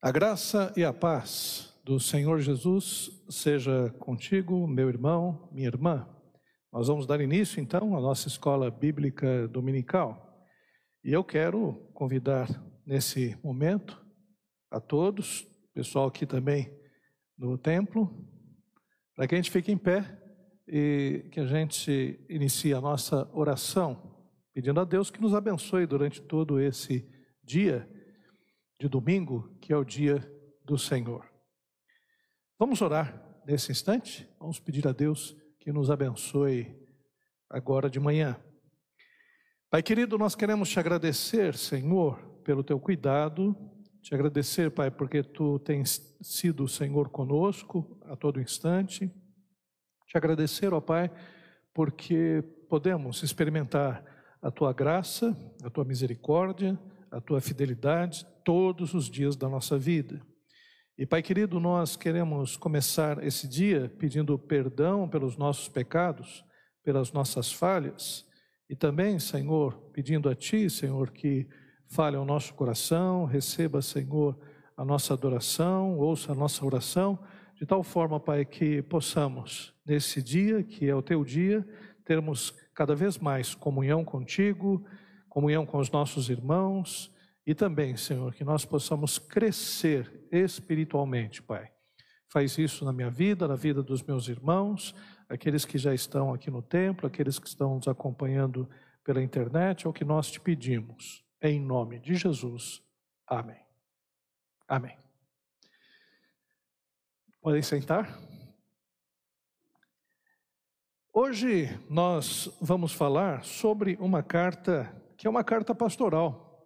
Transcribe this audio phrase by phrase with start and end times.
[0.00, 6.08] A graça e a paz do Senhor Jesus seja contigo, meu irmão, minha irmã.
[6.72, 10.46] Nós vamos dar início então à nossa escola bíblica dominical.
[11.02, 12.48] E eu quero convidar
[12.86, 14.00] nesse momento
[14.70, 16.72] a todos, pessoal aqui também
[17.36, 18.24] no templo,
[19.16, 20.04] para que a gente fique em pé
[20.68, 24.16] e que a gente inicie a nossa oração,
[24.54, 27.04] pedindo a Deus que nos abençoe durante todo esse
[27.42, 27.97] dia
[28.78, 30.18] de domingo, que é o dia
[30.64, 31.28] do Senhor.
[32.58, 34.28] Vamos orar nesse instante?
[34.38, 36.78] Vamos pedir a Deus que nos abençoe
[37.50, 38.36] agora de manhã.
[39.70, 43.54] Pai querido, nós queremos te agradecer, Senhor, pelo teu cuidado,
[44.00, 49.12] te agradecer, Pai, porque tu tens sido o Senhor conosco a todo instante.
[50.06, 51.10] Te agradecer, ó Pai,
[51.74, 54.04] porque podemos experimentar
[54.40, 56.78] a tua graça, a tua misericórdia,
[57.10, 60.20] a tua fidelidade todos os dias da nossa vida.
[60.96, 66.44] E Pai querido, nós queremos começar esse dia pedindo perdão pelos nossos pecados,
[66.82, 68.26] pelas nossas falhas,
[68.68, 71.48] e também, Senhor, pedindo a Ti, Senhor, que
[71.86, 74.38] fale ao nosso coração, receba, Senhor,
[74.76, 77.18] a nossa adoração, ouça a nossa oração,
[77.54, 81.66] de tal forma, Pai, que possamos, nesse dia, que é o Teu dia,
[82.04, 84.84] termos cada vez mais comunhão contigo,
[85.38, 87.14] comunhão com os nossos irmãos
[87.46, 91.70] e também, Senhor, que nós possamos crescer espiritualmente, Pai.
[92.26, 94.96] Faz isso na minha vida, na vida dos meus irmãos,
[95.28, 98.68] aqueles que já estão aqui no templo, aqueles que estão nos acompanhando
[99.04, 101.24] pela internet, é o que nós te pedimos.
[101.40, 102.82] Em nome de Jesus.
[103.24, 103.64] Amém.
[104.66, 104.98] Amém.
[107.40, 108.18] Podem sentar?
[111.14, 116.64] Hoje nós vamos falar sobre uma carta que é uma carta pastoral.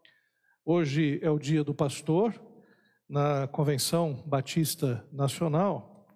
[0.62, 2.38] Hoje é o dia do pastor,
[3.08, 6.06] na Convenção Batista Nacional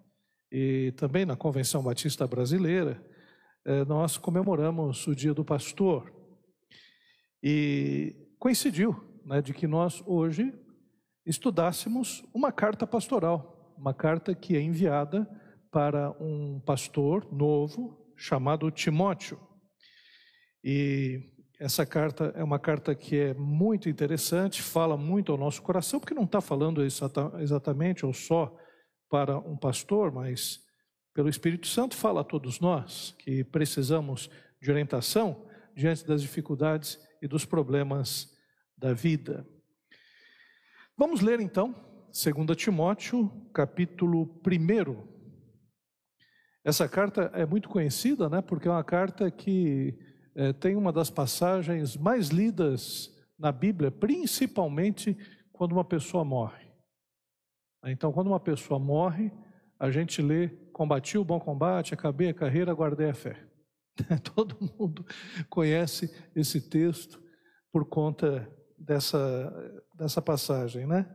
[0.51, 3.03] e também na Convenção Batista Brasileira,
[3.65, 6.13] eh, nós comemoramos o dia do pastor.
[7.41, 10.53] E coincidiu né, de que nós hoje
[11.25, 15.27] estudássemos uma carta pastoral, uma carta que é enviada
[15.71, 19.39] para um pastor novo chamado Timóteo.
[20.63, 25.99] E essa carta é uma carta que é muito interessante, fala muito ao nosso coração,
[25.99, 28.55] porque não está falando exatamente ou só
[29.09, 30.59] para um pastor, mas
[31.15, 34.29] pelo Espírito Santo fala a todos nós que precisamos
[34.61, 38.31] de orientação diante das dificuldades e dos problemas
[38.77, 39.47] da vida.
[40.95, 41.73] Vamos ler então
[42.13, 45.17] 2 Timóteo, capítulo 1.
[46.63, 49.97] Essa carta é muito conhecida, né, porque é uma carta que
[50.37, 55.17] é, tem uma das passagens mais lidas na Bíblia, principalmente
[55.51, 56.67] quando uma pessoa morre.
[57.85, 59.31] Então, quando uma pessoa morre,
[59.79, 63.35] a gente lê: Combati o bom combate, acabei a carreira, guardei a fé.
[64.35, 65.03] Todo mundo
[65.49, 67.19] conhece esse texto
[67.71, 71.11] por conta dessa, dessa passagem, né?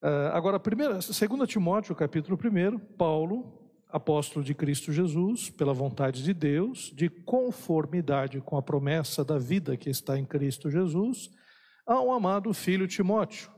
[0.00, 1.12] Ah, agora, primeira, 2
[1.48, 3.59] Timóteo, capítulo 1, Paulo
[3.92, 9.76] apóstolo de Cristo Jesus, pela vontade de Deus, de conformidade com a promessa da vida
[9.76, 11.30] que está em Cristo Jesus,
[11.86, 13.50] ao amado filho Timóteo.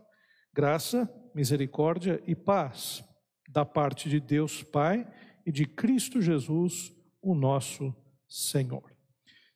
[0.54, 3.04] Graça, misericórdia e paz
[3.48, 5.06] da parte de Deus Pai
[5.44, 7.94] e de Cristo Jesus, o nosso
[8.28, 8.92] Senhor.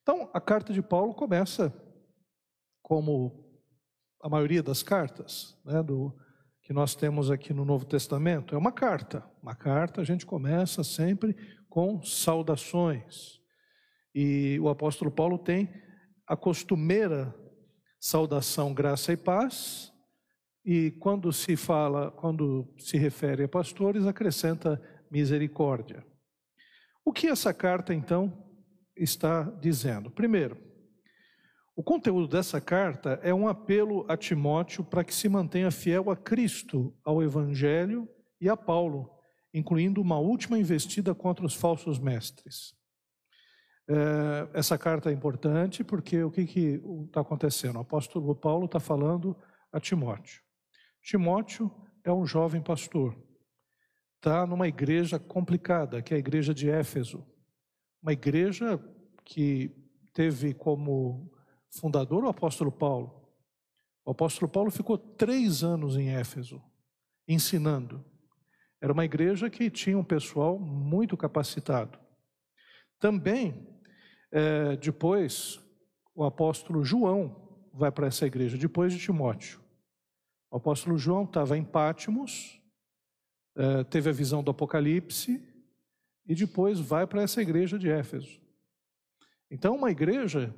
[0.03, 1.75] Então, a carta de Paulo começa
[2.83, 3.45] como
[4.23, 6.15] a maioria das cartas, né, do,
[6.67, 9.25] que nós temos aqui no Novo Testamento é uma carta.
[9.41, 11.37] Uma carta a gente começa sempre
[11.69, 13.41] com saudações.
[14.13, 15.73] E o apóstolo Paulo tem
[16.27, 17.33] a costumeira
[18.01, 19.93] saudação, graça e paz.
[20.65, 26.05] E quando se fala, quando se refere a pastores, acrescenta misericórdia.
[27.05, 28.45] O que essa carta então
[28.97, 30.11] está dizendo?
[30.11, 30.59] Primeiro,
[31.77, 36.17] o conteúdo dessa carta é um apelo a Timóteo para que se mantenha fiel a
[36.17, 38.09] Cristo, ao Evangelho
[38.41, 39.11] e a Paulo,
[39.53, 42.75] incluindo uma última investida contra os falsos mestres.
[43.87, 46.41] É, essa carta é importante porque o que
[47.05, 47.77] está acontecendo?
[47.77, 49.37] O apóstolo Paulo está falando
[49.71, 50.41] a Timóteo.
[51.03, 51.71] Timóteo
[52.03, 53.15] é um jovem pastor,
[54.17, 57.23] está numa igreja complicada, que é a igreja de Éfeso,
[58.03, 58.83] uma igreja
[59.27, 59.71] que
[60.15, 61.36] teve como
[61.81, 63.29] fundador, o apóstolo Paulo.
[64.05, 66.63] O apóstolo Paulo ficou três anos em Éfeso,
[67.27, 68.05] ensinando.
[68.81, 71.99] Era uma igreja que tinha um pessoal muito capacitado.
[72.99, 73.69] Também,
[74.31, 75.61] é, depois,
[76.15, 79.61] o apóstolo João vai para essa igreja, depois de Timóteo.
[80.51, 82.59] O apóstolo João estava em Pátimos,
[83.57, 85.43] eh, teve a visão do Apocalipse
[86.27, 88.41] e depois vai para essa igreja de Éfeso.
[89.51, 90.55] Então, uma igreja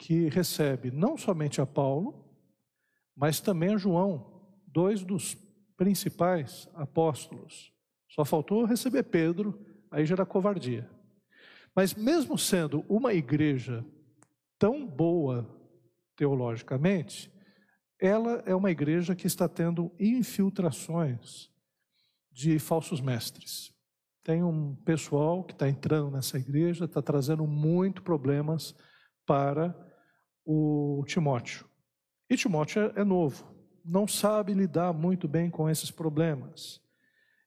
[0.00, 2.24] que recebe não somente a Paulo,
[3.14, 5.36] mas também a João, dois dos
[5.76, 7.70] principais apóstolos.
[8.08, 9.60] Só faltou receber Pedro,
[9.90, 10.90] aí já era covardia.
[11.76, 13.84] Mas mesmo sendo uma igreja
[14.58, 15.46] tão boa
[16.16, 17.30] teologicamente,
[18.00, 21.50] ela é uma igreja que está tendo infiltrações
[22.32, 23.70] de falsos mestres.
[24.24, 28.74] Tem um pessoal que está entrando nessa igreja, está trazendo muito problemas
[29.26, 29.89] para
[30.52, 31.64] o Timóteo.
[32.28, 33.54] E Timóteo é, é novo,
[33.84, 36.80] não sabe lidar muito bem com esses problemas.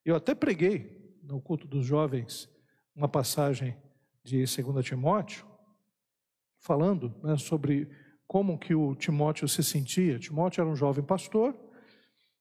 [0.05, 2.49] Eu até preguei no culto dos jovens
[2.95, 3.75] uma passagem
[4.23, 5.45] de 2 Timóteo,
[6.61, 7.89] falando né, sobre
[8.25, 10.17] como que o Timóteo se sentia.
[10.17, 11.53] Timóteo era um jovem pastor,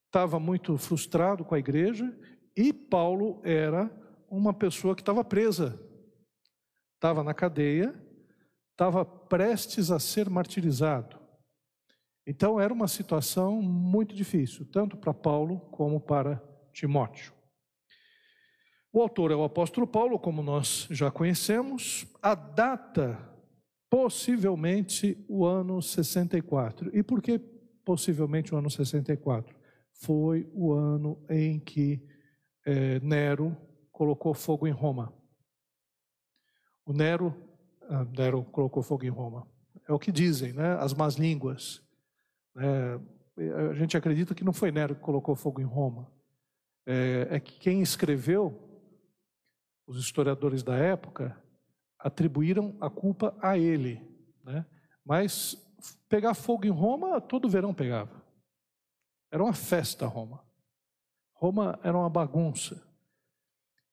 [0.05, 2.17] estava muito frustrado com a igreja,
[2.55, 3.91] e Paulo era
[4.29, 5.77] uma pessoa que estava presa,
[6.95, 7.93] estava na cadeia,
[8.73, 11.17] estava prestes a ser martirizado.
[12.25, 16.41] Então era uma situação muito difícil, tanto para Paulo como para
[16.73, 17.33] Timóteo.
[18.91, 22.05] O autor é o apóstolo Paulo, como nós já conhecemos.
[22.21, 23.17] A data,
[23.89, 26.95] possivelmente o ano 64.
[26.95, 27.39] E por que
[27.83, 29.55] possivelmente o ano 64?
[29.93, 32.07] Foi o ano em que
[32.65, 33.57] é, Nero
[33.91, 35.11] colocou fogo em Roma.
[36.85, 37.35] O Nero,
[37.89, 39.47] ah, Nero colocou fogo em Roma.
[39.87, 40.75] É o que dizem, né?
[40.79, 41.81] As más línguas.
[42.57, 42.99] É,
[43.69, 46.11] a gente acredita que não foi Nero que colocou fogo em Roma.
[46.85, 48.59] É, é que quem escreveu,
[49.87, 51.37] os historiadores da época,
[51.99, 54.01] atribuíram a culpa a ele.
[54.43, 54.65] Né?
[55.05, 55.57] Mas
[56.09, 58.23] pegar fogo em Roma, todo verão pegava.
[59.31, 60.45] Era uma festa Roma.
[61.33, 62.81] Roma era uma bagunça.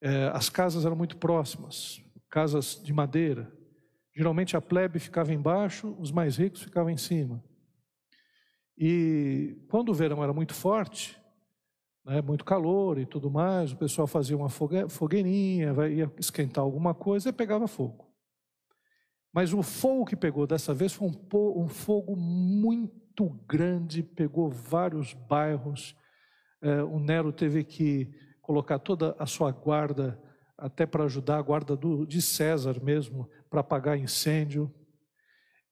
[0.02, 3.52] É, as casas eram muito próximas, casas de madeira.
[4.20, 7.42] Geralmente a plebe ficava embaixo, os mais ricos ficavam em cima.
[8.76, 11.18] E quando o verão era muito forte,
[12.04, 17.30] né, muito calor e tudo mais, o pessoal fazia uma fogueirinha, ia esquentar alguma coisa
[17.30, 18.12] e pegava fogo.
[19.32, 25.14] Mas o fogo que pegou dessa vez foi um, um fogo muito grande, pegou vários
[25.14, 25.96] bairros.
[26.60, 28.12] É, o Nero teve que
[28.42, 30.20] colocar toda a sua guarda,
[30.60, 34.72] até para ajudar a guarda do, de César mesmo, para apagar incêndio.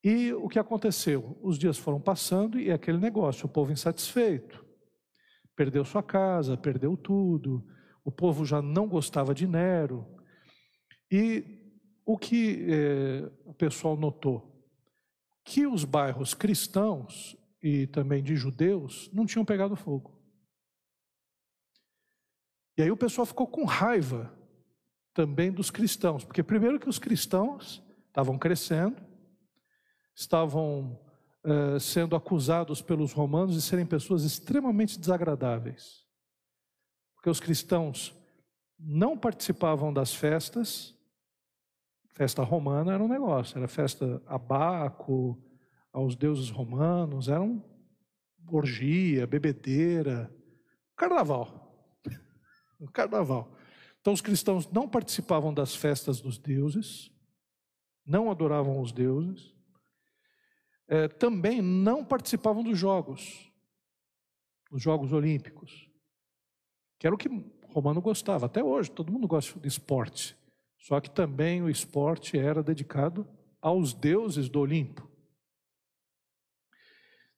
[0.03, 1.39] E o que aconteceu?
[1.43, 4.65] Os dias foram passando e aquele negócio, o povo insatisfeito.
[5.55, 7.67] Perdeu sua casa, perdeu tudo,
[8.05, 10.07] o povo já não gostava de Nero.
[11.11, 11.45] E
[12.07, 14.65] o que eh, o pessoal notou?
[15.45, 20.17] Que os bairros cristãos e também de judeus não tinham pegado fogo.
[22.79, 24.38] E aí o pessoal ficou com raiva
[25.19, 29.05] também dos cristãos, porque primeiro que os cristãos estavam crescendo,
[30.15, 30.97] estavam
[31.45, 36.07] uh, sendo acusados pelos romanos de serem pessoas extremamente desagradáveis.
[37.17, 38.17] Porque os cristãos
[38.79, 40.95] não participavam das festas,
[42.11, 45.37] festa romana era um negócio, era festa a Baco,
[45.93, 47.61] aos deuses romanos, era um
[48.53, 50.33] orgia, bebedeira,
[50.95, 51.93] carnaval.
[52.95, 53.58] carnaval.
[54.09, 57.11] Então os cristãos não participavam das festas dos deuses,
[58.07, 59.55] não adoravam os deuses,
[60.89, 63.53] é, também não participavam dos jogos,
[64.71, 65.91] dos Jogos Olímpicos,
[66.99, 67.29] que era o que
[67.67, 68.47] Romano gostava.
[68.47, 70.35] Até hoje, todo mundo gosta de esporte.
[70.79, 73.29] Só que também o esporte era dedicado
[73.61, 75.07] aos deuses do Olimpo.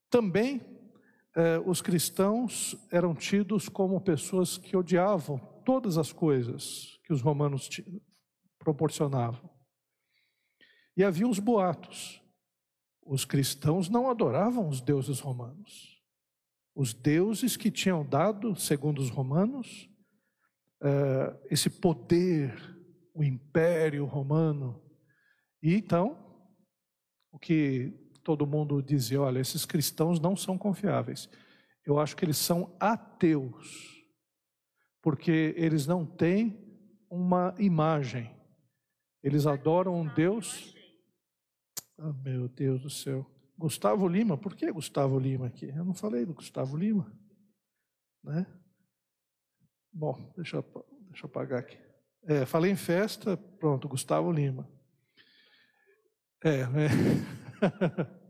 [0.09, 0.61] Também
[1.35, 7.69] eh, os cristãos eram tidos como pessoas que odiavam todas as coisas que os romanos
[8.59, 9.51] proporcionavam.
[10.97, 12.21] E havia os boatos
[13.11, 16.01] os cristãos não adoravam os deuses romanos.
[16.77, 19.91] Os deuses que tinham dado, segundo os romanos,
[20.81, 22.55] uh, esse poder,
[23.13, 24.81] o império romano.
[25.61, 26.17] E então,
[27.33, 31.29] o que todo mundo dizia: olha, esses cristãos não são confiáveis.
[31.85, 34.00] Eu acho que eles são ateus,
[35.03, 36.59] porque eles não têm
[37.11, 38.31] uma imagem.
[39.23, 40.75] Eles adoram um Deus
[42.03, 43.31] Oh, meu Deus do céu.
[43.59, 45.69] Gustavo Lima, por que Gustavo Lima aqui?
[45.69, 47.13] Eu não falei do Gustavo Lima.
[48.25, 48.47] Né?
[49.93, 51.77] Bom, deixa eu, deixa eu apagar aqui.
[52.23, 54.67] É, falei em festa, pronto, Gustavo Lima.
[56.43, 56.89] É, né?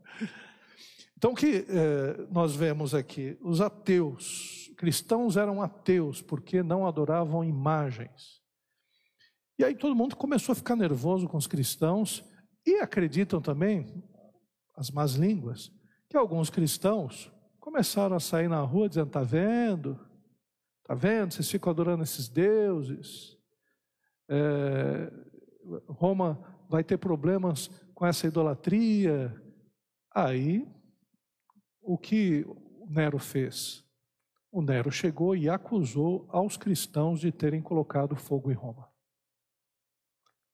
[1.17, 3.37] Então, o que eh, nós vemos aqui?
[3.43, 8.41] Os ateus, cristãos eram ateus porque não adoravam imagens.
[9.59, 12.25] E aí todo mundo começou a ficar nervoso com os cristãos
[12.65, 14.03] e acreditam também,
[14.75, 15.71] as más línguas,
[16.09, 20.01] que alguns cristãos começaram a sair na rua dizendo: está vendo?
[20.81, 21.35] Está vendo?
[21.35, 23.37] Vocês ficam adorando esses deuses.
[24.31, 25.13] É,
[25.89, 29.31] Roma vai ter problemas com essa idolatria.
[30.11, 30.67] Aí,
[31.83, 32.47] o que
[32.89, 33.90] Nero fez?
[34.53, 38.91] O Nero chegou e acusou aos cristãos de terem colocado fogo em Roma.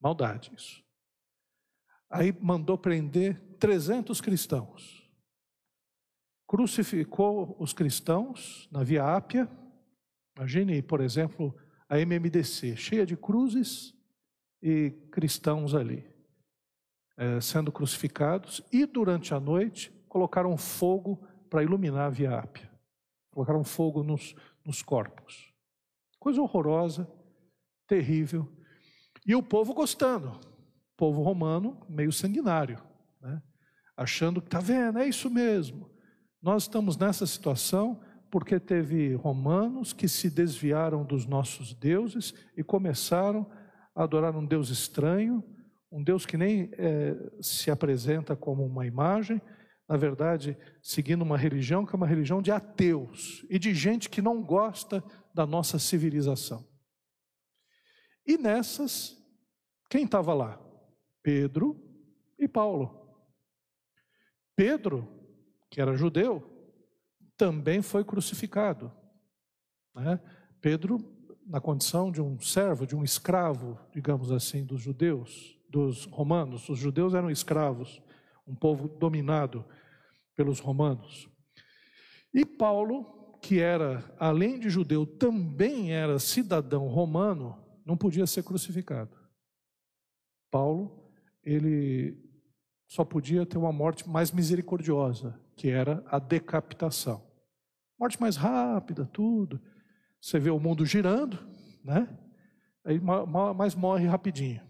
[0.00, 0.84] Maldade isso.
[2.10, 5.10] Aí mandou prender 300 cristãos.
[6.46, 9.50] Crucificou os cristãos na Via Ápia.
[10.36, 11.56] Imagine, por exemplo,
[11.88, 13.94] a MMDC, cheia de cruzes
[14.62, 16.08] e cristãos ali,
[17.16, 18.62] é, sendo crucificados.
[18.70, 22.65] E durante a noite colocaram fogo para iluminar a Via Ápia.
[23.37, 25.52] Colocaram fogo nos, nos corpos.
[26.19, 27.07] Coisa horrorosa,
[27.87, 28.50] terrível.
[29.26, 30.31] E o povo gostando.
[30.31, 32.83] O povo romano meio sanguinário,
[33.21, 33.43] né?
[33.95, 35.90] achando que está vendo, é isso mesmo.
[36.40, 38.00] Nós estamos nessa situação
[38.31, 43.47] porque teve romanos que se desviaram dos nossos deuses e começaram
[43.95, 45.45] a adorar um Deus estranho,
[45.93, 49.43] um Deus que nem é, se apresenta como uma imagem,
[49.88, 54.21] na verdade, seguindo uma religião que é uma religião de ateus e de gente que
[54.21, 55.02] não gosta
[55.33, 56.66] da nossa civilização.
[58.26, 59.16] E nessas,
[59.88, 60.61] quem estava lá?
[61.23, 61.81] Pedro
[62.38, 63.07] e Paulo.
[64.57, 65.07] Pedro,
[65.71, 66.52] que era judeu,
[67.37, 68.90] também foi crucificado.
[69.95, 70.21] Né?
[70.61, 70.99] Pedro,
[71.47, 76.69] na condição de um servo, de um escravo, digamos assim, dos judeus, dos romanos.
[76.69, 78.02] Os judeus eram escravos,
[78.46, 79.64] um povo dominado
[80.34, 81.28] pelos romanos.
[82.32, 89.16] E Paulo, que era, além de judeu, também era cidadão romano, não podia ser crucificado.
[90.50, 91.10] Paulo,
[91.42, 92.22] ele
[92.86, 97.26] só podia ter uma morte mais misericordiosa, que era a decapitação.
[97.98, 99.60] Morte mais rápida, tudo.
[100.20, 101.38] Você vê o mundo girando,
[101.82, 102.08] né?
[102.84, 103.00] Aí,
[103.56, 104.60] mas morre rapidinho.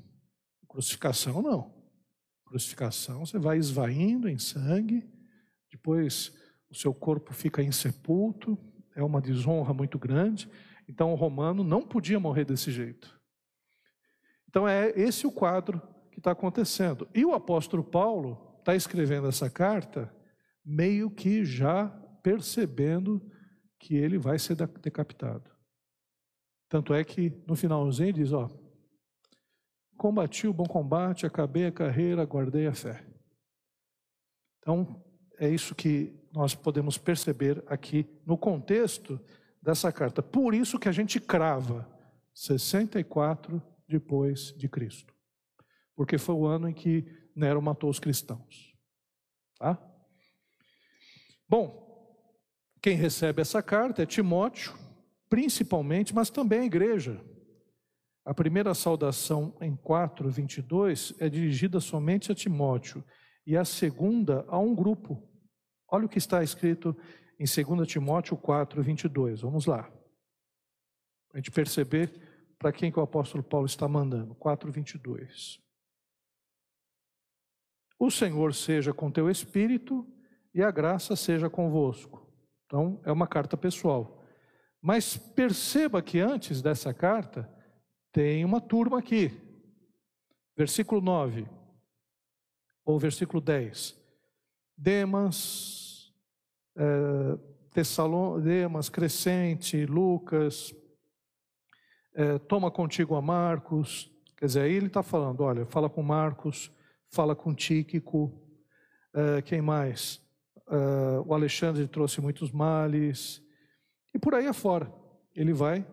[0.68, 1.75] Crucificação, não.
[2.47, 5.07] Crucificação, você vai esvaindo em sangue,
[5.71, 6.33] depois
[6.71, 8.57] o seu corpo fica insepulto,
[8.95, 10.49] é uma desonra muito grande.
[10.88, 13.21] Então, o romano não podia morrer desse jeito.
[14.49, 17.07] Então, é esse o quadro que está acontecendo.
[17.15, 20.12] E o apóstolo Paulo está escrevendo essa carta
[20.65, 21.88] meio que já
[22.23, 23.21] percebendo
[23.79, 25.50] que ele vai ser decapitado.
[26.69, 28.49] Tanto é que no finalzinho diz: Ó,
[29.97, 33.05] combati o bom combate, acabei a carreira, guardei a fé.
[34.61, 35.03] Então,
[35.38, 39.21] é isso que nós podemos perceber aqui no contexto
[39.62, 40.23] dessa carta.
[40.23, 41.88] Por isso que a gente crava
[42.35, 45.15] 64 depois de Cristo.
[45.95, 48.75] Porque foi o ano em que Nero matou os cristãos.
[49.59, 49.79] Tá?
[51.49, 51.87] Bom,
[52.83, 54.75] quem recebe essa carta é Timóteo,
[55.29, 57.21] principalmente, mas também a igreja.
[58.26, 63.04] A primeira saudação em 4, 22 é dirigida somente a Timóteo
[63.47, 65.23] e a segunda a um grupo.
[65.88, 66.88] Olha o que está escrito
[67.38, 69.42] em 2 Timóteo 4, 22.
[69.42, 69.88] Vamos lá.
[71.33, 72.12] A gente perceber
[72.59, 74.35] para quem que o apóstolo Paulo está mandando.
[74.35, 75.61] 4, 22.
[77.97, 80.04] O Senhor seja com teu espírito
[80.52, 82.28] e a graça seja convosco.
[82.64, 84.26] Então, é uma carta pessoal.
[84.83, 87.54] Mas perceba que antes dessa carta,
[88.17, 89.31] tem uma turma aqui.
[90.57, 91.47] Versículo 9,
[92.83, 93.95] ou versículo 10.
[94.75, 96.11] Demas,
[96.75, 97.39] é,
[97.73, 100.75] Tessalon, Demas, Crescente, Lucas,
[102.15, 104.11] é, toma contigo a Marcos.
[104.35, 106.73] Quer dizer, aí ele está falando: olha, fala com Marcos,
[107.11, 108.33] fala com Tíquico,
[109.13, 110.25] é, quem mais?
[110.67, 113.43] Uh, o Alexandre trouxe muitos males,
[114.15, 114.91] e por aí afora.
[115.35, 115.87] Ele vai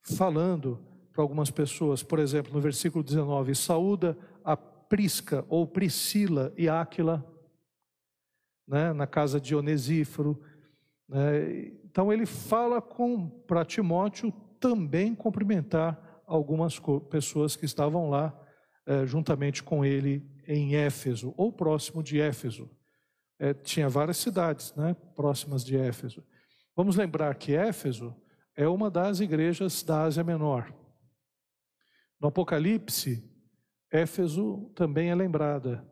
[0.00, 0.87] falando
[1.18, 7.26] para algumas pessoas, por exemplo, no versículo 19: saúda a Prisca ou Priscila e Áquila,
[8.68, 10.40] né, na casa de Onesíforo.
[11.08, 12.80] Né, então ele fala
[13.48, 18.32] para Timóteo também cumprimentar algumas pessoas que estavam lá
[18.86, 22.70] eh, juntamente com ele em Éfeso, ou próximo de Éfeso
[23.40, 26.22] é, tinha várias cidades né, próximas de Éfeso.
[26.76, 28.14] Vamos lembrar que Éfeso
[28.54, 30.72] é uma das igrejas da Ásia Menor.
[32.20, 33.22] No Apocalipse,
[33.90, 35.86] Éfeso também é lembrada.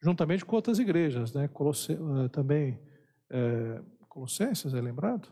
[0.00, 1.48] juntamente com outras igrejas, né?
[1.48, 2.80] Colosse, uh, também
[3.30, 5.28] é, Colossenses, é lembrado?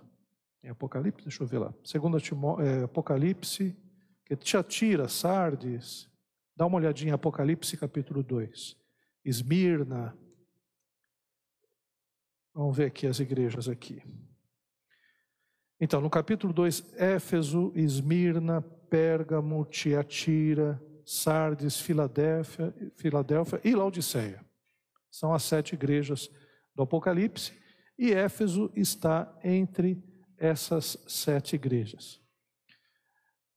[0.62, 1.74] Em Apocalipse, deixa eu ver lá.
[1.84, 3.76] Segunda Timó, é, Apocalipse,
[4.24, 6.10] que Tiatira, Sardes,
[6.56, 8.76] dá uma olhadinha em Apocalipse capítulo 2.
[9.24, 10.16] Esmirna.
[12.52, 14.02] Vamos ver aqui as igrejas aqui.
[15.80, 24.44] Então, no capítulo 2, Éfeso, Esmirna, Pérgamo, Tiatira, Sardes, Filadélfia, Filadélfia e Laodiceia.
[25.10, 26.30] São as sete igrejas
[26.74, 27.52] do Apocalipse
[27.98, 30.02] e Éfeso está entre
[30.36, 32.20] essas sete igrejas.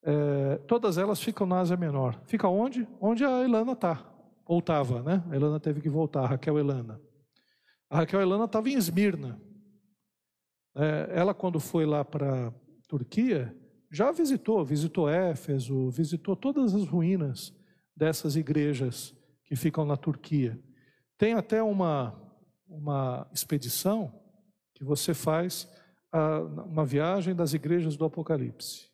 [0.02, 2.22] É, todas elas ficam na Ásia Menor.
[2.26, 2.88] Fica onde?
[3.02, 4.06] Onde a Elana está.
[4.46, 5.24] Ou estava, né?
[5.30, 7.02] A Elana teve que voltar, a Raquel Elana.
[7.90, 9.42] A Raquel Elana estava em Esmirna.
[10.76, 12.54] É, ela, quando foi lá para
[12.88, 13.56] Turquia,
[13.92, 17.54] já visitou, visitou Éfeso, visitou todas as ruínas
[17.96, 19.16] dessas igrejas
[19.46, 20.60] que ficam na Turquia.
[21.18, 22.16] Tem até uma,
[22.68, 24.14] uma expedição
[24.74, 25.68] que você faz
[26.12, 28.90] a, uma viagem das igrejas do Apocalipse,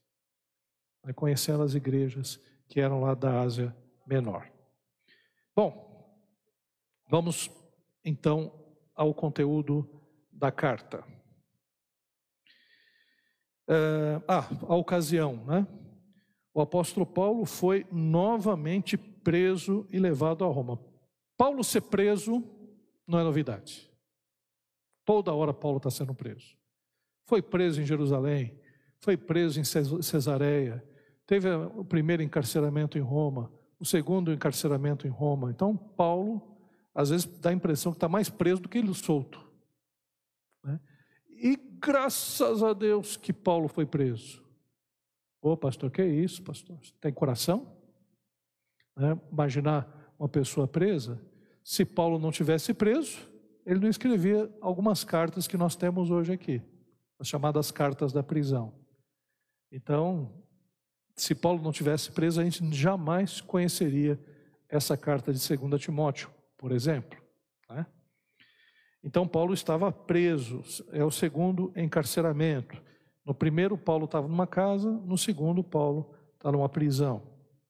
[1.04, 3.76] vai conhecendo as igrejas que eram lá da Ásia
[4.08, 4.50] Menor.
[5.56, 6.14] Bom,
[7.10, 7.50] vamos
[8.04, 8.52] então
[8.96, 9.88] ao conteúdo
[10.32, 11.04] da carta.
[13.68, 15.68] É, ah, a ocasião, né?
[16.54, 20.80] O apóstolo Paulo foi novamente preso e levado a Roma.
[21.38, 22.44] Paulo ser preso
[23.08, 23.92] não é novidade.
[25.04, 26.56] Toda hora Paulo está sendo preso.
[27.26, 28.58] Foi preso em Jerusalém,
[29.00, 30.84] foi preso em Cesareia,
[31.28, 35.52] teve o primeiro encarceramento em Roma, o segundo encarceramento em Roma.
[35.52, 36.58] Então, Paulo,
[36.94, 39.45] às vezes, dá a impressão que está mais preso do que ele solto.
[41.36, 44.44] E graças a Deus que Paulo foi preso.
[45.42, 46.78] Ô, pastor, que é isso, pastor?
[47.00, 47.72] Tem coração?
[48.98, 49.20] Né?
[49.32, 51.22] Imaginar uma pessoa presa.
[51.64, 53.20] Se Paulo não tivesse preso,
[53.66, 56.62] ele não escrevia algumas cartas que nós temos hoje aqui,
[57.20, 58.74] as chamadas cartas da prisão.
[59.72, 60.44] Então,
[61.16, 64.20] se Paulo não tivesse preso, a gente jamais conheceria
[64.70, 67.20] essa carta de 2 Timóteo, por exemplo.
[67.70, 67.86] Né?
[69.06, 72.82] Então, Paulo estava preso, é o segundo encarceramento.
[73.24, 77.22] No primeiro, Paulo estava numa casa, no segundo, Paulo está numa prisão.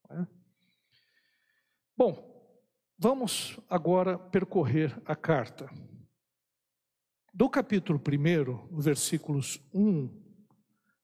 [0.10, 0.26] Né?
[1.96, 2.36] Bom,
[2.98, 5.70] Vamos agora percorrer a carta.
[7.34, 10.10] Do capítulo 1, versículos 1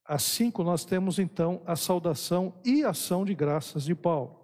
[0.06, 4.40] a 5, nós temos então a saudação e ação de graças de Paulo.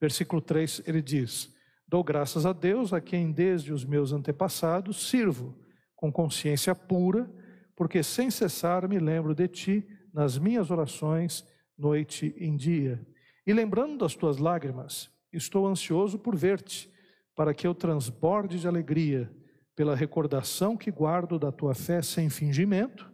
[0.00, 1.54] Versículo 3, ele diz:
[1.90, 5.58] Dou graças a Deus, a quem desde os meus antepassados sirvo,
[5.96, 7.28] com consciência pura,
[7.74, 11.44] porque sem cessar me lembro de ti nas minhas orações,
[11.76, 13.04] noite e dia.
[13.44, 16.90] E lembrando das tuas lágrimas, Estou ansioso por ver-te,
[17.36, 19.28] para que eu transborde de alegria
[19.76, 23.10] pela recordação que guardo da tua fé sem fingimento,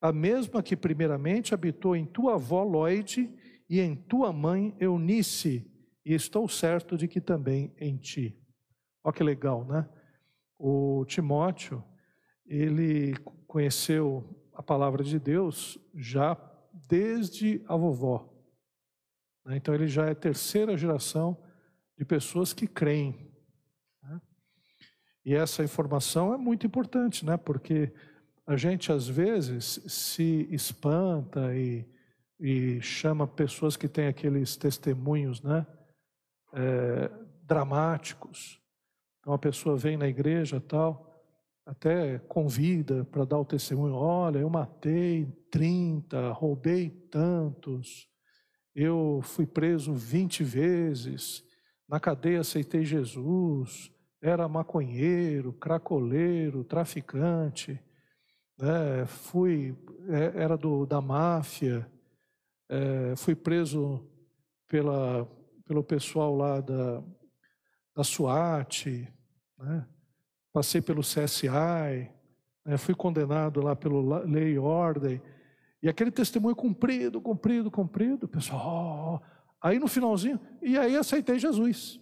[0.00, 3.30] a mesma que primeiramente habitou em tua avó Loide
[3.68, 5.70] e em tua mãe Eunice,
[6.06, 8.40] e estou certo de que também em ti.
[9.02, 9.88] Olha que legal, né?
[10.56, 11.82] O Timóteo,
[12.46, 13.16] ele
[13.48, 16.38] conheceu a palavra de Deus já
[16.88, 18.32] desde a vovó.
[19.44, 19.56] Né?
[19.56, 21.36] Então ele já é terceira geração
[21.98, 23.28] de pessoas que creem.
[24.00, 24.22] Né?
[25.24, 27.36] E essa informação é muito importante, né?
[27.36, 27.92] porque
[28.46, 31.84] a gente às vezes se espanta e,
[32.38, 35.66] e chama pessoas que têm aqueles testemunhos né?
[36.56, 37.10] É,
[37.42, 38.60] dramáticos.
[39.20, 41.22] Então a pessoa vem na igreja tal,
[41.64, 48.08] até convida para dar o testemunho: olha, eu matei 30, roubei tantos,
[48.74, 51.44] eu fui preso 20 vezes,
[51.88, 53.90] na cadeia aceitei Jesus,
[54.20, 57.80] era maconheiro, cracoleiro, traficante,
[58.58, 59.06] né?
[59.06, 59.76] fui,
[60.08, 61.90] é, era do, da máfia,
[62.68, 64.04] é, fui preso
[64.68, 65.28] pela,
[65.66, 67.02] pelo pessoal lá da,
[67.94, 69.06] da SWAT,
[69.58, 69.86] né?
[70.52, 72.10] passei pelo CSI,
[72.64, 72.78] né?
[72.78, 75.20] fui condenado lá pelo Lei e Ordem,
[75.82, 82.00] e aquele testemunho cumprido, cumprido, cumprido, pessoal, oh, Aí no finalzinho, e aí aceitei Jesus.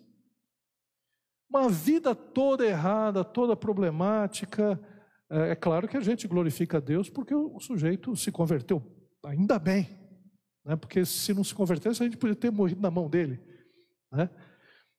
[1.49, 4.79] Uma vida toda errada, toda problemática.
[5.31, 8.83] É, é claro que a gente glorifica a Deus porque o sujeito se converteu,
[9.25, 9.89] ainda bem.
[10.65, 10.77] Né?
[10.77, 13.41] Porque se não se convertesse, a gente podia ter morrido na mão dele.
[14.15, 14.31] Né?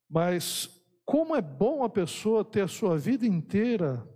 [0.09, 0.69] Mas
[1.05, 4.07] como é bom a pessoa ter a sua vida inteira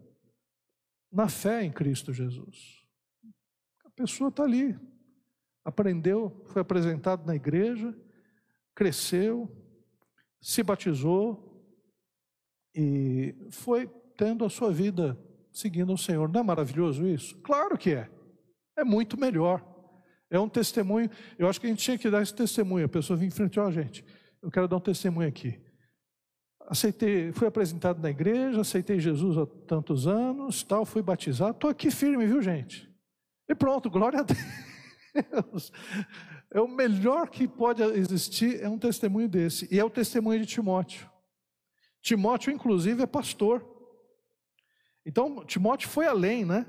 [1.11, 2.83] na fé em Cristo Jesus.
[3.85, 4.77] A pessoa está ali,
[5.63, 7.95] aprendeu, foi apresentado na igreja,
[8.75, 9.49] cresceu,
[10.41, 11.49] se batizou,
[12.75, 15.19] e foi tendo a sua vida
[15.51, 16.29] seguindo o Senhor.
[16.29, 17.37] Não é maravilhoso isso?
[17.41, 18.09] Claro que é.
[18.77, 19.65] É muito melhor.
[20.29, 21.09] É um testemunho.
[21.37, 22.85] Eu acho que a gente tinha que dar esse testemunho.
[22.85, 24.05] A pessoa vinha em frente, ó, oh, gente,
[24.41, 25.59] eu quero dar um testemunho aqui.
[26.67, 31.89] Aceitei, fui apresentado na igreja, aceitei Jesus há tantos anos, tal, fui batizado, estou aqui
[31.89, 32.87] firme, viu, gente?
[33.47, 35.71] E pronto, glória a Deus.
[36.51, 39.67] É o melhor que pode existir, é um testemunho desse.
[39.71, 41.09] E é o testemunho de Timóteo.
[42.01, 43.65] Timóteo, inclusive, é pastor.
[45.05, 46.65] Então, Timóteo foi além, né?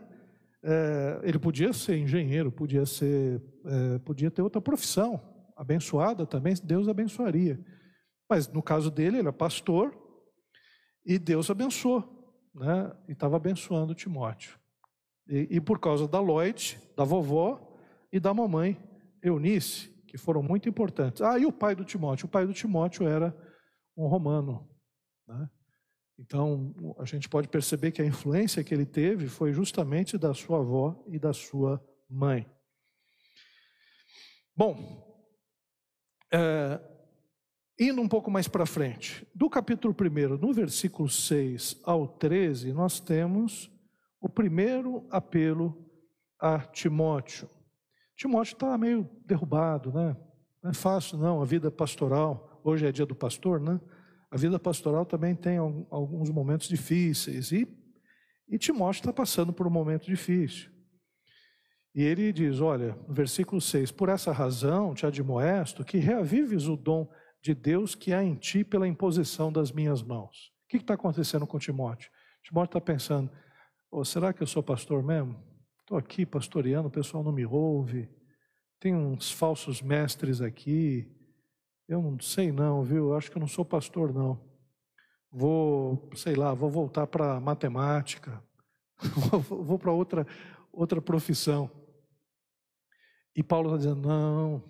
[0.63, 5.30] É, ele podia ser engenheiro, podia ser, é, podia ter outra profissão,
[5.61, 7.63] abençoada também, Deus abençoaria.
[8.27, 9.95] Mas no caso dele, ele é pastor
[11.05, 12.03] e Deus abençoou,
[12.55, 12.91] né?
[13.07, 14.59] E estava abençoando Timóteo.
[15.29, 17.79] E, e, por causa da Lloyd, da vovó
[18.11, 18.83] e da mamãe
[19.23, 21.21] Eunice, que foram muito importantes.
[21.21, 22.25] Ah, e o pai do Timóteo?
[22.25, 23.37] O pai do Timóteo era
[23.95, 24.67] um romano,
[25.29, 25.49] né?
[26.19, 30.61] Então, a gente pode perceber que a influência que ele teve foi justamente da sua
[30.61, 32.51] avó e da sua mãe.
[34.57, 35.10] Bom,
[36.33, 36.81] é,
[37.79, 43.01] indo um pouco mais para frente, do capítulo 1, no versículo 6 ao 13, nós
[43.01, 43.71] temos
[44.21, 45.91] o primeiro apelo
[46.39, 47.49] a Timóteo.
[48.17, 50.17] Timóteo está meio derrubado, né?
[50.63, 52.61] Não é fácil, não, a vida pastoral.
[52.63, 53.81] Hoje é dia do pastor, né?
[54.31, 57.67] A vida pastoral também tem alguns momentos difíceis e,
[58.49, 60.71] e Timóteo está passando por um momento difícil.
[61.95, 67.09] E ele diz: Olha, versículo 6: Por essa razão te admoesto que reavives o dom
[67.43, 70.53] de Deus que há em ti pela imposição das minhas mãos.
[70.65, 72.11] O que está acontecendo com Timóteo?
[72.43, 73.31] Timóteo está pensando:
[73.91, 75.43] oh, será que eu sou pastor mesmo?
[75.81, 78.09] Estou aqui pastoreando, o pessoal não me ouve,
[78.79, 81.11] tem uns falsos mestres aqui,
[81.89, 83.17] eu não sei não, viu?
[83.17, 84.49] Acho que eu não sou pastor não.
[85.33, 88.41] Vou, sei lá, vou voltar para matemática,
[89.49, 90.25] vou para outra
[90.73, 91.71] outra profissão.
[93.35, 94.63] E Paulo está dizendo: não,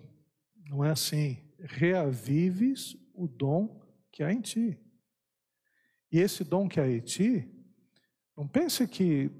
[0.69, 1.37] não é assim.
[1.59, 4.79] Reavives o dom que há em ti.
[6.11, 7.49] E esse dom que há em ti,
[8.35, 9.31] não pense que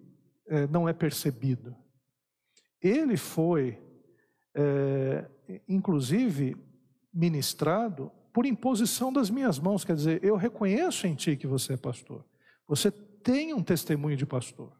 [0.48, 1.76] é, não é percebido.
[2.82, 3.78] Ele foi,
[4.56, 5.30] é,
[5.68, 6.56] inclusive,
[7.14, 9.84] ministrado por imposição das minhas mãos.
[9.84, 12.26] Quer dizer, eu reconheço em ti que você é pastor.
[12.68, 14.72] Você tem um testemunho de pastor.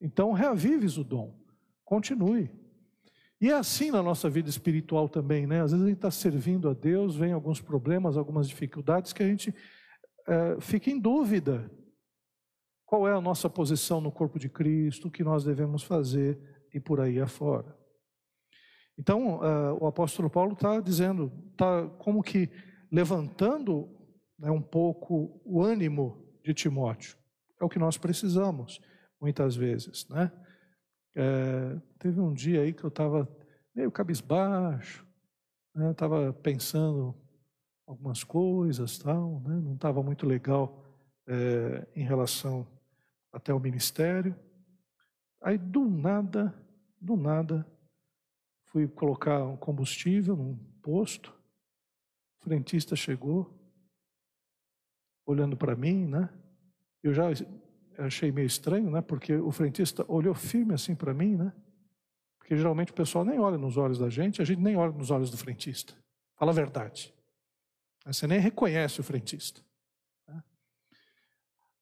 [0.00, 1.38] Então, reavives o dom.
[1.84, 2.50] Continue.
[3.40, 5.62] E é assim na nossa vida espiritual também, né?
[5.62, 9.26] Às vezes a gente está servindo a Deus, vem alguns problemas, algumas dificuldades que a
[9.26, 9.54] gente
[10.28, 11.70] é, fica em dúvida.
[12.84, 16.38] Qual é a nossa posição no corpo de Cristo, o que nós devemos fazer
[16.74, 17.76] e por aí afora.
[18.98, 22.50] Então, uh, o apóstolo Paulo está dizendo, está como que
[22.92, 23.88] levantando
[24.38, 27.16] né, um pouco o ânimo de Timóteo.
[27.60, 28.80] É o que nós precisamos,
[29.20, 30.06] muitas vezes.
[30.08, 30.30] Né?
[31.14, 33.28] É, teve um dia aí que eu estava
[33.74, 35.06] meio cabisbaixo,
[35.90, 37.14] estava né, pensando
[37.86, 40.84] algumas coisas, tal, né, não estava muito legal
[41.26, 42.66] é, em relação
[43.32, 44.34] até o ministério.
[45.42, 46.54] Aí, do nada,
[47.00, 47.66] do nada,
[48.70, 51.34] Fui colocar um combustível num posto.
[52.38, 53.52] O frentista chegou,
[55.26, 56.30] olhando para mim, né?
[57.02, 57.26] Eu já
[58.00, 59.00] achei meio estranho, né?
[59.00, 61.52] Porque o frentista olhou firme assim para mim, né?
[62.38, 65.10] Porque geralmente o pessoal nem olha nos olhos da gente, a gente nem olha nos
[65.10, 65.94] olhos do frentista.
[66.36, 67.14] Fala a verdade.
[68.04, 69.60] Você nem reconhece o frentista.
[70.26, 70.42] Né?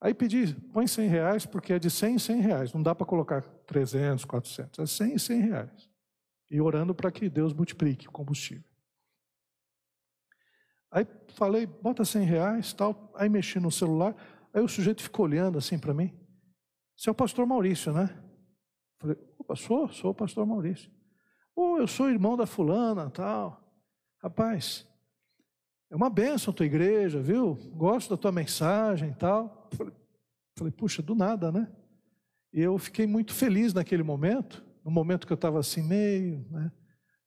[0.01, 2.73] Aí pedi, põe 100 reais, porque é de 100 em 100 reais.
[2.73, 4.79] Não dá para colocar 300, 400.
[4.81, 5.89] É 100 e 100 reais
[6.51, 8.65] e orando para que Deus multiplique o combustível.
[10.91, 13.13] Aí falei, bota 100 reais, tal.
[13.15, 14.17] Aí mexi no celular.
[14.53, 16.13] Aí o sujeito ficou olhando assim para mim.
[16.97, 18.09] Você é o pastor Maurício, né?
[18.99, 20.91] Falei, opa, sou, sou o pastor Maurício.
[21.55, 23.63] Oh, eu sou irmão da fulana, tal.
[24.23, 24.87] Rapaz,
[25.91, 27.55] é uma benção a tua igreja, viu?
[27.75, 29.69] Gosto da tua mensagem, tal.
[29.77, 29.95] Falei,
[30.57, 31.73] falei, puxa, do nada, né?
[32.53, 36.73] E eu fiquei muito feliz naquele momento no momento que eu estava assim meio, né?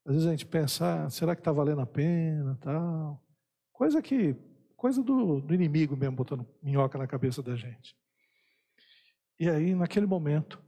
[0.04, 3.24] Às vezes a gente pensa, ah, será que está valendo a pena, tal.
[3.72, 4.36] Coisa que,
[4.82, 7.96] coisa do, do inimigo mesmo, botando minhoca na cabeça da gente.
[9.40, 10.60] E aí, naquele momento,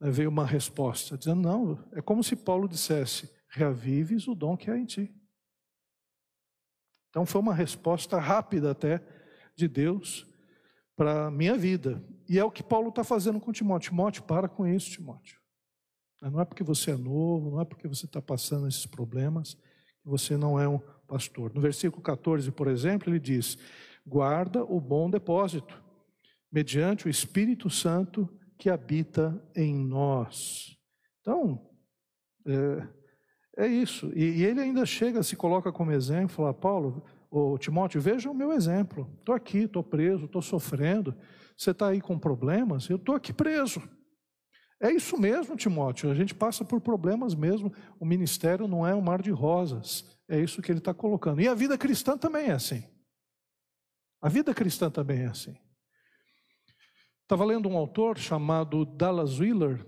[0.00, 4.70] né, veio uma resposta, dizendo, não, é como se Paulo dissesse, reavives o dom que
[4.70, 5.14] há em ti.
[7.10, 9.04] Então foi uma resposta rápida até
[9.54, 10.26] de Deus
[10.96, 12.02] para a minha vida.
[12.26, 13.90] E é o que Paulo está fazendo com Timóteo.
[13.90, 15.38] Timóteo, para com isso, Timóteo.
[16.22, 20.08] Não é porque você é novo, não é porque você está passando esses problemas que
[20.08, 21.52] você não é um pastor.
[21.52, 23.58] No versículo 14, por exemplo, ele diz:
[24.06, 25.82] guarda o bom depósito
[26.52, 30.76] mediante o Espírito Santo que habita em nós.
[31.20, 31.68] Então,
[32.46, 34.12] é, é isso.
[34.14, 38.34] E, e, ele ainda chega, se coloca como exemplo, fala, Paulo, ô, Timóteo, veja o
[38.34, 39.10] meu exemplo.
[39.18, 41.14] Estou aqui, estou preso, estou sofrendo.
[41.56, 42.88] Você está aí com problemas?
[42.88, 43.82] Eu estou aqui preso.
[44.80, 46.10] É isso mesmo, Timóteo.
[46.10, 47.72] A gente passa por problemas mesmo.
[47.98, 50.19] O ministério não é um mar de rosas.
[50.30, 51.40] É isso que ele está colocando.
[51.40, 52.84] E a vida cristã também é assim.
[54.22, 55.56] A vida cristã também é assim.
[57.22, 59.84] Estava lendo um autor chamado Dallas Wheeler,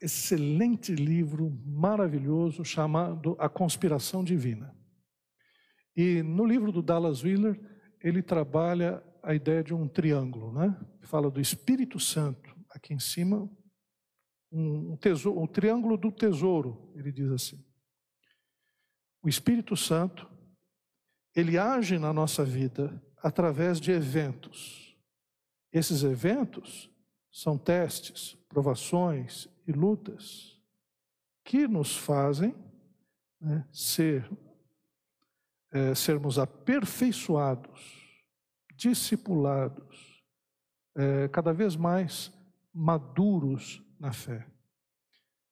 [0.00, 4.74] excelente livro, maravilhoso, chamado A Conspiração Divina.
[5.94, 7.60] E no livro do Dallas Wheeler,
[8.02, 10.74] ele trabalha a ideia de um triângulo, né?
[11.02, 13.50] Fala do Espírito Santo, aqui em cima,
[14.50, 17.73] um tesouro, o triângulo do tesouro, ele diz assim.
[19.24, 20.28] O Espírito Santo,
[21.34, 24.94] ele age na nossa vida através de eventos.
[25.72, 26.90] Esses eventos
[27.32, 30.60] são testes, provações e lutas
[31.42, 32.54] que nos fazem
[33.40, 34.30] né, ser,
[35.72, 37.80] é, sermos aperfeiçoados,
[38.76, 40.22] discipulados,
[40.94, 42.30] é, cada vez mais
[42.74, 44.46] maduros na fé.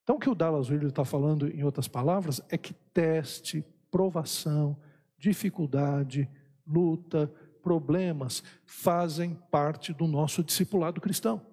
[0.02, 4.80] Então, o que o Dallas Willard está falando, em outras palavras, é que teste, provação,
[5.18, 6.28] dificuldade,
[6.66, 7.28] luta,
[7.62, 11.46] problemas fazem parte do nosso discipulado cristão.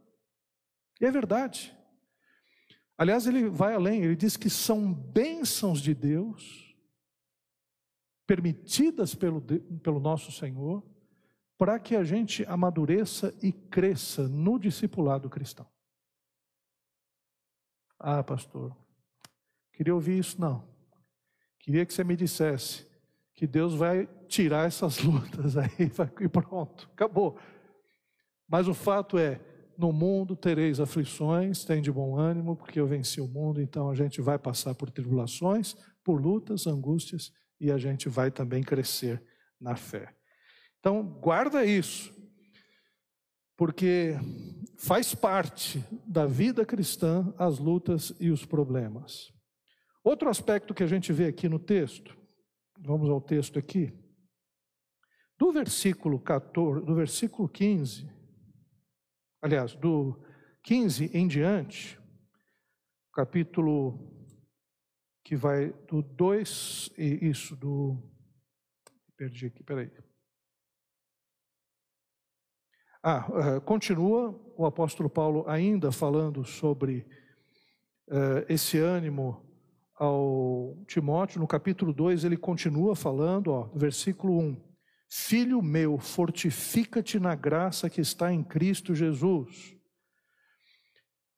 [0.99, 1.75] E é verdade.
[2.97, 6.75] Aliás, ele vai além, ele diz que são bênçãos de Deus,
[8.27, 10.83] permitidas pelo, pelo nosso Senhor,
[11.57, 15.67] para que a gente amadureça e cresça no discipulado cristão.
[17.97, 18.75] Ah, pastor,
[19.73, 20.39] queria ouvir isso?
[20.39, 20.68] Não.
[21.69, 22.83] Queria que você me dissesse
[23.35, 25.69] que Deus vai tirar essas lutas aí
[26.19, 27.37] e pronto, acabou.
[28.47, 29.39] Mas o fato é,
[29.77, 33.93] no mundo tereis aflições, tem de bom ânimo, porque eu venci o mundo, então a
[33.93, 39.23] gente vai passar por tribulações, por lutas, angústias, e a gente vai também crescer
[39.61, 40.11] na fé.
[40.79, 42.11] Então, guarda isso,
[43.55, 44.15] porque
[44.75, 49.31] faz parte da vida cristã as lutas e os problemas.
[50.03, 52.17] Outro aspecto que a gente vê aqui no texto,
[52.79, 53.93] vamos ao texto aqui,
[55.37, 58.19] do versículo 14, do versículo 15
[59.41, 60.21] aliás, do
[60.63, 61.99] 15 em diante,
[63.13, 64.15] capítulo
[65.23, 67.97] que vai do 2, isso, do.
[69.15, 69.91] Perdi aqui, peraí.
[73.03, 77.05] Ah, uh, continua o apóstolo Paulo ainda falando sobre
[78.09, 79.48] uh, esse ânimo
[79.99, 84.57] ao Timóteo, no capítulo 2, ele continua falando, ó, versículo 1.
[85.09, 89.75] Filho meu, fortifica-te na graça que está em Cristo Jesus.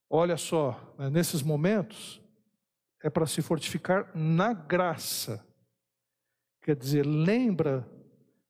[0.07, 2.21] Olha só, né, nesses momentos,
[3.03, 5.43] é para se fortificar na graça.
[6.61, 7.89] Quer dizer, lembra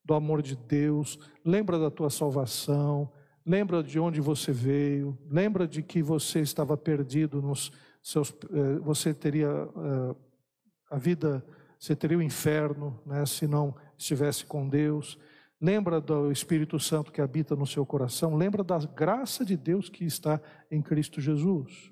[0.03, 3.09] do amor de Deus, lembra da tua salvação,
[3.45, 7.71] lembra de onde você veio, lembra de que você estava perdido nos
[8.01, 10.15] seus, eh, você teria eh,
[10.89, 11.45] a vida,
[11.79, 15.17] você teria o inferno, né, se não estivesse com Deus,
[15.59, 20.03] lembra do Espírito Santo que habita no seu coração, lembra da graça de Deus que
[20.03, 21.91] está em Cristo Jesus.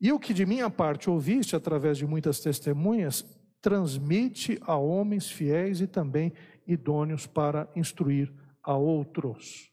[0.00, 3.24] E o que de minha parte ouviste através de muitas testemunhas,
[3.60, 6.32] transmite a homens fiéis e também
[6.66, 9.72] idôneos para instruir a outros.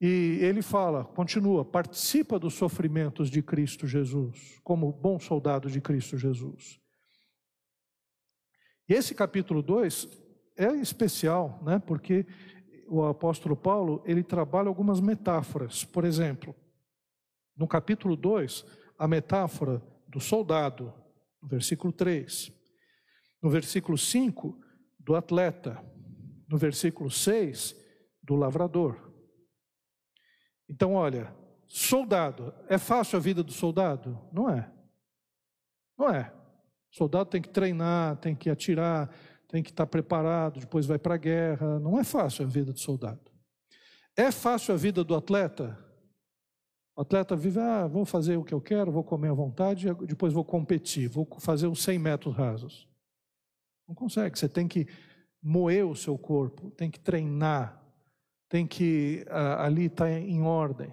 [0.00, 6.16] E ele fala, continua, participa dos sofrimentos de Cristo Jesus, como bom soldado de Cristo
[6.16, 6.80] Jesus.
[8.88, 10.08] E esse capítulo 2
[10.56, 11.78] é especial, né?
[11.78, 12.26] Porque
[12.88, 15.84] o apóstolo Paulo, ele trabalha algumas metáforas.
[15.84, 16.54] Por exemplo,
[17.56, 18.64] no capítulo 2,
[18.98, 20.92] a metáfora do soldado,
[21.42, 22.50] no versículo 3.
[23.42, 24.58] No versículo 5,
[24.98, 25.80] do atleta.
[26.48, 27.76] No versículo 6,
[28.22, 29.09] do lavrador.
[30.70, 31.34] Então, olha,
[31.66, 34.16] soldado, é fácil a vida do soldado?
[34.32, 34.70] Não é.
[35.98, 36.32] Não é.
[36.92, 39.10] Soldado tem que treinar, tem que atirar,
[39.48, 41.80] tem que estar preparado, depois vai para a guerra.
[41.80, 43.32] Não é fácil a vida do soldado.
[44.16, 45.76] É fácil a vida do atleta?
[46.96, 50.32] O atleta vive, ah, vou fazer o que eu quero, vou comer à vontade, depois
[50.32, 52.88] vou competir, vou fazer os 100 metros rasos.
[53.88, 54.86] Não consegue, você tem que
[55.42, 57.79] moer o seu corpo, tem que treinar,
[58.50, 59.24] tem que
[59.58, 60.92] ali estar tá em ordem.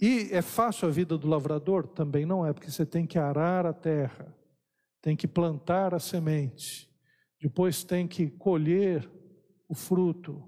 [0.00, 1.88] E é fácil a vida do lavrador?
[1.88, 4.32] Também não é, porque você tem que arar a terra,
[5.02, 6.88] tem que plantar a semente,
[7.40, 9.10] depois tem que colher
[9.68, 10.44] o fruto.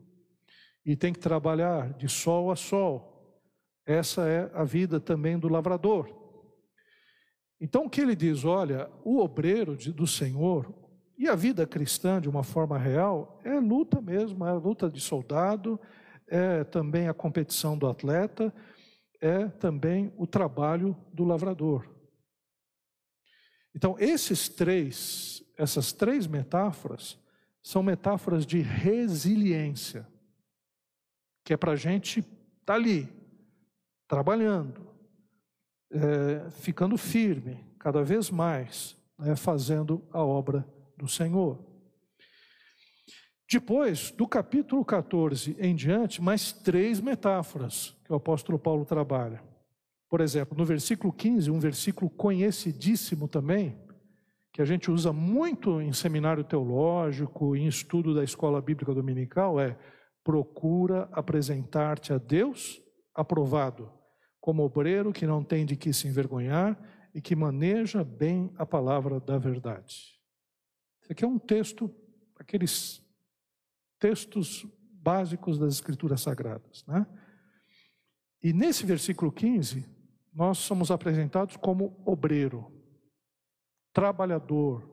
[0.84, 3.42] e tem que trabalhar de sol a sol.
[3.84, 6.08] Essa é a vida também do lavrador.
[7.60, 8.44] Então o que ele diz?
[8.46, 10.74] Olha, o obreiro do Senhor
[11.20, 15.78] e a vida cristã de uma forma real é luta mesmo, é luta de soldado,
[16.26, 18.50] é também a competição do atleta,
[19.20, 21.86] é também o trabalho do lavrador.
[23.74, 27.18] Então, esses três, essas três metáforas
[27.62, 30.08] são metáforas de resiliência,
[31.44, 32.30] que é para a gente estar
[32.64, 33.06] tá ali,
[34.08, 34.88] trabalhando,
[35.90, 40.66] é, ficando firme, cada vez mais, né, fazendo a obra
[41.00, 41.58] do Senhor.
[43.50, 49.42] Depois, do capítulo 14 em diante, mais três metáforas que o apóstolo Paulo trabalha.
[50.08, 53.76] Por exemplo, no versículo 15, um versículo conhecidíssimo também,
[54.52, 59.76] que a gente usa muito em seminário teológico, em estudo da escola bíblica dominical, é:
[60.22, 62.80] procura apresentar-te a Deus
[63.14, 63.90] aprovado,
[64.40, 66.78] como obreiro que não tem de que se envergonhar
[67.12, 70.19] e que maneja bem a palavra da verdade.
[71.10, 71.92] Aqui é um texto,
[72.36, 73.02] aqueles
[73.98, 76.84] textos básicos das Escrituras Sagradas.
[76.86, 77.04] Né?
[78.40, 79.84] E nesse versículo 15,
[80.32, 82.72] nós somos apresentados como obreiro,
[83.92, 84.88] trabalhador.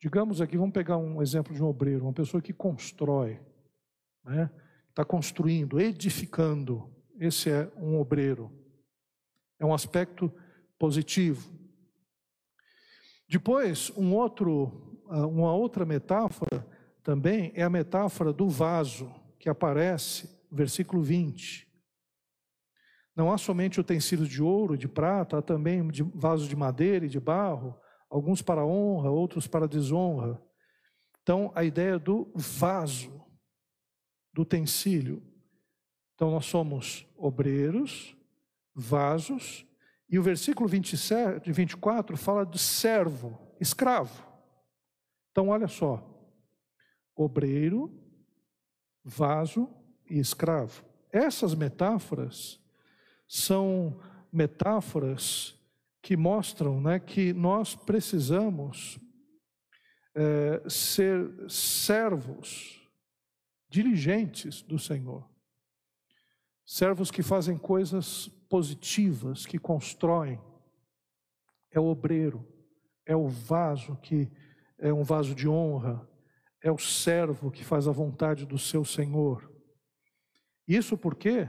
[0.00, 3.38] Digamos aqui, vamos pegar um exemplo de um obreiro, uma pessoa que constrói,
[4.24, 4.50] né?
[4.88, 6.90] está construindo, edificando.
[7.20, 8.50] Esse é um obreiro.
[9.60, 10.32] É um aspecto
[10.78, 11.52] positivo.
[13.28, 16.66] Depois, um outro, uma outra metáfora
[17.02, 21.66] também é a metáfora do vaso, que aparece versículo 20.
[23.16, 27.08] Não há somente utensílios de ouro, de prata, há também de vasos de madeira e
[27.08, 27.74] de barro,
[28.08, 30.40] alguns para honra, outros para desonra.
[31.22, 33.24] Então, a ideia do vaso,
[34.32, 35.22] do utensílio.
[36.14, 38.16] Então, nós somos obreiros,
[38.74, 39.66] vasos,
[40.08, 44.27] e o versículo 27, 24 fala do servo, escravo.
[45.38, 46.04] Então, olha só,
[47.14, 47.96] obreiro,
[49.04, 49.72] vaso
[50.10, 50.84] e escravo.
[51.12, 52.60] Essas metáforas
[53.28, 54.00] são
[54.32, 55.56] metáforas
[56.02, 58.98] que mostram né, que nós precisamos
[60.12, 62.82] é, ser servos,
[63.70, 65.24] diligentes do Senhor.
[66.66, 70.40] Servos que fazem coisas positivas, que constroem.
[71.70, 72.44] É o obreiro,
[73.06, 74.28] é o vaso que
[74.78, 76.08] é um vaso de honra,
[76.62, 79.50] é o servo que faz a vontade do seu Senhor.
[80.66, 81.48] Isso porque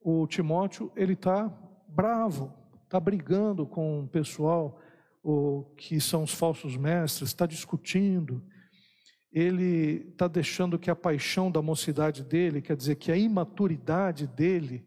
[0.00, 1.48] o Timóteo ele está
[1.88, 4.80] bravo, está brigando com o pessoal
[5.22, 8.44] o, que são os falsos mestres, está discutindo.
[9.32, 14.86] Ele está deixando que a paixão da mocidade dele, quer dizer, que a imaturidade dele,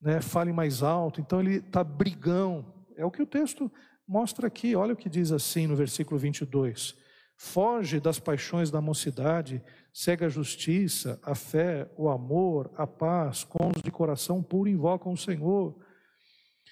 [0.00, 1.20] né, fale mais alto.
[1.20, 2.86] Então ele está brigão.
[2.96, 3.72] É o que o texto
[4.08, 4.74] mostra aqui.
[4.74, 6.96] Olha o que diz assim no versículo 22.
[7.36, 13.68] Foge das paixões da mocidade, segue a justiça, a fé, o amor, a paz, com
[13.68, 15.76] os de coração puro invocam o Senhor.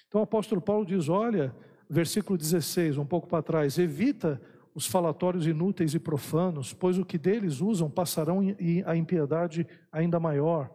[0.07, 1.55] Então o apóstolo Paulo diz: olha,
[1.89, 4.41] versículo 16, um pouco para trás, evita
[4.75, 8.41] os falatórios inúteis e profanos, pois o que deles usam passarão
[8.85, 10.69] a impiedade ainda maior.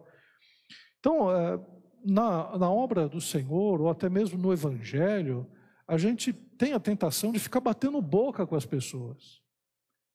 [0.99, 1.59] Então, eh,
[2.05, 5.47] na, na obra do Senhor, ou até mesmo no Evangelho,
[5.87, 9.41] a gente tem a tentação de ficar batendo boca com as pessoas.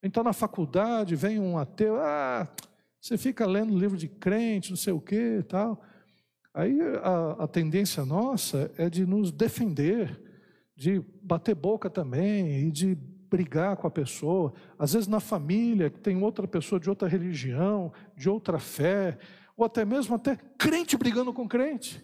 [0.03, 2.49] Então, na faculdade, vem um ateu, ah,
[2.99, 5.79] você fica lendo livro de crente, não sei o que tal.
[6.55, 10.19] Aí a, a tendência nossa é de nos defender,
[10.75, 14.55] de bater boca também e de brigar com a pessoa.
[14.79, 19.19] Às vezes na família, que tem outra pessoa de outra religião, de outra fé,
[19.55, 22.03] ou até mesmo até crente brigando com crente.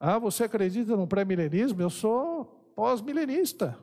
[0.00, 1.80] Ah, você acredita no pré-milenismo?
[1.80, 3.78] Eu sou pós-milenista.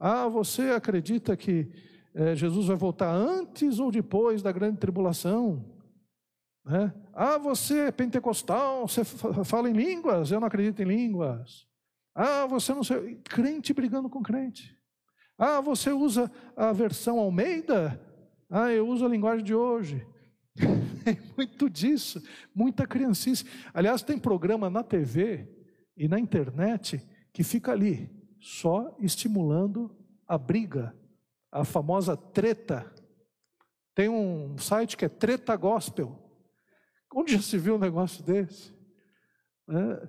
[0.00, 1.70] Ah, você acredita que
[2.14, 5.62] é, Jesus vai voltar antes ou depois da grande tribulação?
[6.64, 6.90] Né?
[7.12, 11.66] Ah, você é pentecostal, você fala em línguas, eu não acredito em línguas.
[12.14, 13.16] Ah, você não sei.
[13.24, 14.74] Crente brigando com crente.
[15.36, 18.00] Ah, você usa a versão Almeida?
[18.48, 20.06] Ah, eu uso a linguagem de hoje.
[21.04, 22.22] É muito disso,
[22.54, 23.44] muita criancice.
[23.74, 25.48] Aliás, tem programa na TV
[25.96, 28.10] e na internet que fica ali,
[28.40, 30.94] só estimulando a briga,
[31.50, 32.92] a famosa treta.
[33.94, 36.18] Tem um site que é Treta Gospel.
[37.14, 38.74] Onde já se viu um negócio desse?
[39.68, 40.08] É,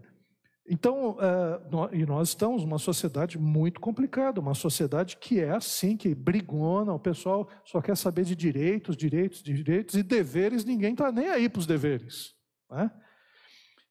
[0.65, 6.15] Então, uh, e nós estamos numa sociedade muito complicada, uma sociedade que é assim, que
[6.15, 11.27] brigona, o pessoal só quer saber de direitos, direitos, direitos, e deveres, ninguém está nem
[11.27, 12.33] aí para os deveres.
[12.71, 12.89] Né?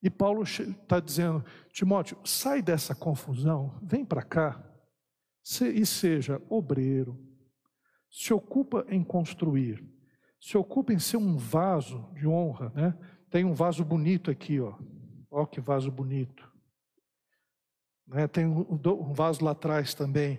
[0.03, 4.62] E Paulo está dizendo, Timóteo, sai dessa confusão, vem para cá,
[5.61, 7.18] e seja obreiro,
[8.11, 9.84] se ocupa em construir,
[10.40, 12.98] se ocupa em ser um vaso de honra, né?
[13.30, 14.76] Tem um vaso bonito aqui, ó.
[15.30, 16.46] Ó que vaso bonito.
[18.07, 18.28] Né?
[18.28, 20.38] Tem um vaso lá atrás também.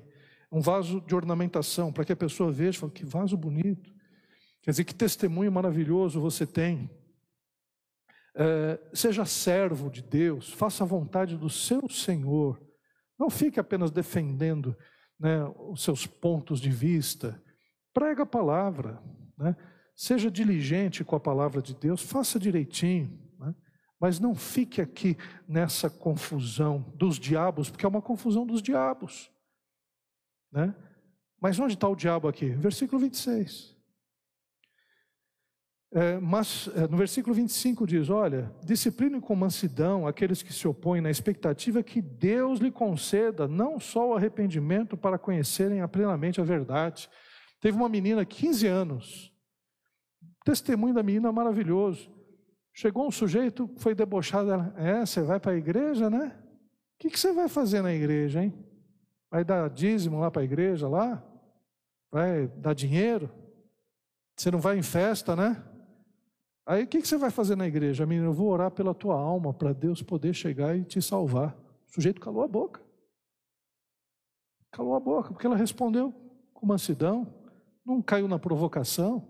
[0.51, 3.91] Um vaso de ornamentação, para que a pessoa veja fale, que vaso bonito.
[4.61, 6.88] Quer dizer, que testemunho maravilhoso você tem.
[8.36, 12.61] É, seja servo de Deus, faça a vontade do seu Senhor.
[13.17, 14.75] Não fique apenas defendendo
[15.19, 17.41] né, os seus pontos de vista.
[17.93, 19.01] Prega a palavra.
[19.38, 19.55] Né?
[19.95, 23.23] Seja diligente com a palavra de Deus, faça direitinho.
[24.03, 25.15] Mas não fique aqui
[25.47, 29.31] nessa confusão dos diabos, porque é uma confusão dos diabos.
[30.51, 30.75] Né?
[31.41, 32.49] Mas onde está o diabo aqui?
[32.49, 33.72] Versículo 26.
[35.96, 41.02] É, mas é, no versículo 25 diz: Olha, discipline com mansidão aqueles que se opõem
[41.02, 47.08] na expectativa que Deus lhe conceda não só o arrependimento para conhecerem plenamente a verdade.
[47.62, 49.32] Teve uma menina, 15 anos,
[50.44, 52.12] testemunho da menina maravilhoso.
[52.74, 56.36] Chegou um sujeito, foi debochado, ela, é, você vai para a igreja, né?
[56.96, 58.52] O que, que você vai fazer na igreja, hein?
[59.30, 61.24] Vai dar dízimo lá para a igreja, lá?
[62.12, 63.30] Vai dar dinheiro?
[64.36, 65.64] Você não vai em festa, né?
[66.66, 68.05] Aí o que, que você vai fazer na igreja?
[68.05, 71.57] Menina, eu vou orar pela tua alma, para Deus poder chegar e te salvar.
[71.89, 72.82] O sujeito calou a boca.
[74.72, 76.14] Calou a boca, porque ela respondeu
[76.53, 77.28] com mansidão,
[77.86, 79.28] não caiu na provocação.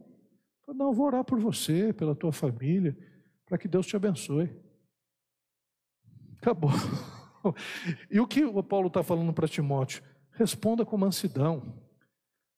[0.67, 2.95] Não, eu vou orar por você, pela tua família
[3.45, 4.49] para que Deus te abençoe.
[6.41, 6.71] Acabou.
[8.09, 10.01] E o que o Paulo está falando para Timóteo?
[10.31, 11.82] Responda com mansidão.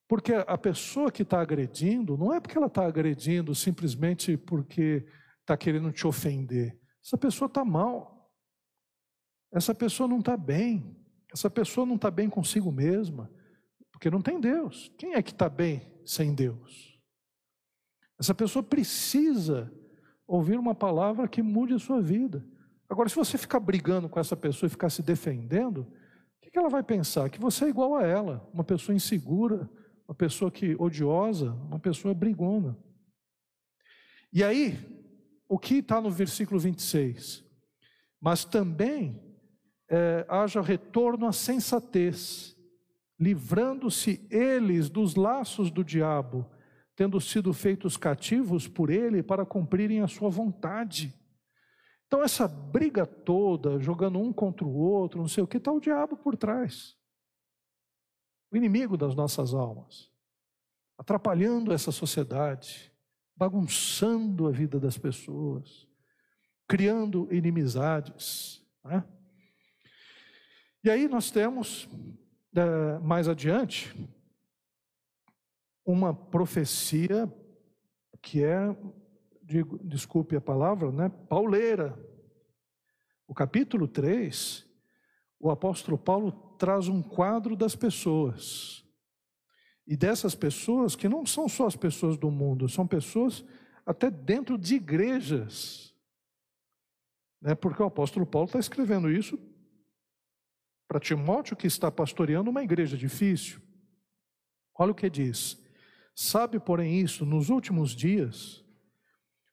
[0.08, 5.06] Porque a pessoa que está agredindo, não é porque ela está agredindo simplesmente porque
[5.42, 6.80] está querendo te ofender.
[7.04, 8.32] Essa pessoa está mal.
[9.52, 10.96] Essa pessoa não está bem.
[11.34, 13.32] Essa pessoa não está bem consigo mesma.
[13.92, 14.92] Porque não tem Deus.
[14.98, 17.00] Quem é que está bem sem Deus?
[18.20, 19.72] Essa pessoa precisa
[20.28, 22.46] ouvir uma palavra que mude a sua vida.
[22.90, 26.70] Agora, se você ficar brigando com essa pessoa e ficar se defendendo, o que ela
[26.70, 27.30] vai pensar?
[27.30, 29.70] Que você é igual a ela, uma pessoa insegura,
[30.08, 32.78] uma pessoa que odiosa, uma pessoa brigona.
[34.32, 34.78] E aí,
[35.48, 37.44] o que está no versículo 26?
[38.20, 39.20] Mas também
[39.90, 42.56] é, haja retorno à sensatez,
[43.20, 46.46] livrando-se eles dos laços do diabo,
[46.96, 51.14] tendo sido feitos cativos por ele para cumprirem a sua vontade.
[52.08, 55.80] Então, essa briga toda, jogando um contra o outro, não sei o que, está o
[55.80, 56.96] diabo por trás.
[58.56, 60.12] Inimigo das nossas almas,
[60.98, 62.92] atrapalhando essa sociedade,
[63.36, 65.88] bagunçando a vida das pessoas,
[66.68, 68.64] criando inimizades.
[68.84, 69.04] Né?
[70.84, 71.90] E aí nós temos,
[72.56, 73.94] eh, mais adiante,
[75.86, 77.32] uma profecia
[78.22, 78.76] que é,
[79.44, 81.96] digo, desculpe a palavra, né, pauleira.
[83.28, 84.66] O capítulo 3,
[85.40, 88.84] o apóstolo Paulo traz um quadro das pessoas.
[89.88, 93.46] E dessas pessoas, que não são só as pessoas do mundo, são pessoas
[93.86, 95.94] até dentro de igrejas.
[97.42, 97.54] Né?
[97.54, 99.38] Porque o apóstolo Paulo está escrevendo isso
[100.88, 103.62] para Timóteo, que está pastoreando uma igreja difícil.
[104.78, 105.64] Olha o que diz:
[106.16, 108.64] Sabe, porém, isso, nos últimos dias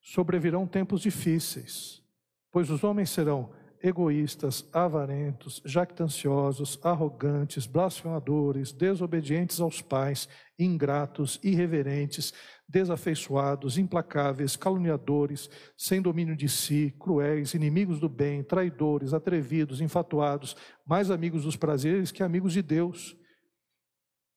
[0.01, 2.03] sobrevirão tempos difíceis,
[2.51, 10.29] pois os homens serão egoístas, avarentos, jactanciosos, arrogantes, blasfemadores, desobedientes aos pais,
[10.59, 12.33] ingratos, irreverentes,
[12.69, 20.57] desafeiçoados, implacáveis, caluniadores, sem domínio de si, cruéis, inimigos do bem, traidores, atrevidos, infatuados,
[20.87, 23.17] mais amigos dos prazeres que amigos de Deus,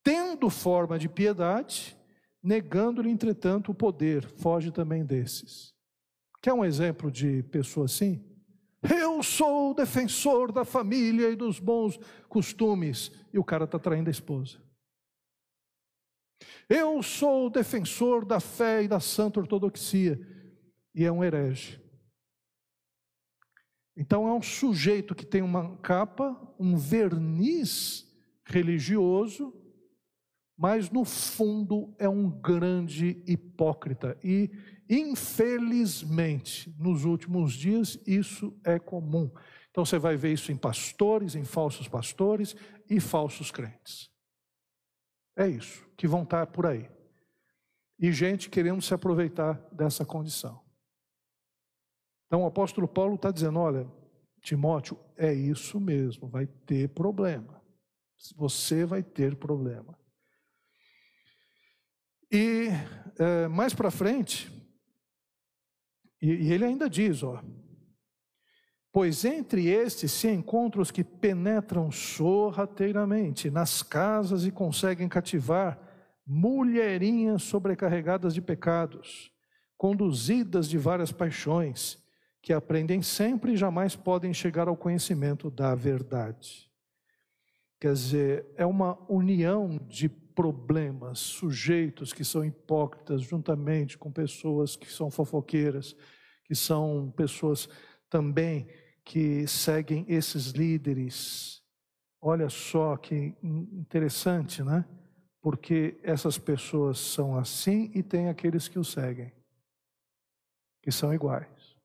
[0.04, 1.96] tendo forma de piedade,
[2.44, 5.74] negando-lhe, entretanto, o poder, foge também desses.
[6.42, 8.35] Quer um exemplo de pessoa assim?
[8.90, 11.98] Eu sou o defensor da família e dos bons
[12.30, 14.60] costumes, e o cara está traindo a esposa.
[16.68, 20.20] Eu sou o defensor da fé e da santa ortodoxia,
[20.94, 21.82] e é um herege.
[23.98, 28.06] Então é um sujeito que tem uma capa, um verniz
[28.46, 29.54] religioso,
[30.58, 34.18] mas no fundo é um grande hipócrita.
[34.24, 34.52] E,
[34.90, 39.32] infelizmente, nos últimos dias, isso é comum.
[39.72, 42.56] Então você vai ver isso em pastores, em falsos pastores
[42.90, 44.10] e falsos crentes.
[45.38, 46.90] É isso, que vão estar por aí.
[48.00, 50.64] E gente querendo se aproveitar dessa condição.
[52.28, 53.86] Então o apóstolo Paulo está dizendo: olha,
[54.42, 57.62] Timóteo, é isso mesmo, vai ter problema.
[58.38, 59.98] Você vai ter problema.
[62.32, 62.68] E
[63.20, 64.52] é, mais para frente,
[66.22, 67.42] e, e ele ainda diz: ó,
[68.96, 75.78] Pois entre estes se encontram os que penetram sorrateiramente nas casas e conseguem cativar
[76.26, 79.30] mulherinhas sobrecarregadas de pecados,
[79.78, 82.02] conduzidas de várias paixões,
[82.42, 86.72] que aprendem sempre e jamais podem chegar ao conhecimento da verdade.
[87.82, 94.92] Quer dizer, é uma união de problemas, sujeitos que são hipócritas, juntamente com pessoas que
[94.92, 95.96] são fofoqueiras,
[96.44, 97.70] que são pessoas
[98.10, 98.68] também
[99.04, 101.64] que seguem esses líderes.
[102.22, 104.86] Olha só que interessante, né?
[105.42, 109.32] Porque essas pessoas são assim e tem aqueles que o seguem,
[110.82, 111.78] que são iguais.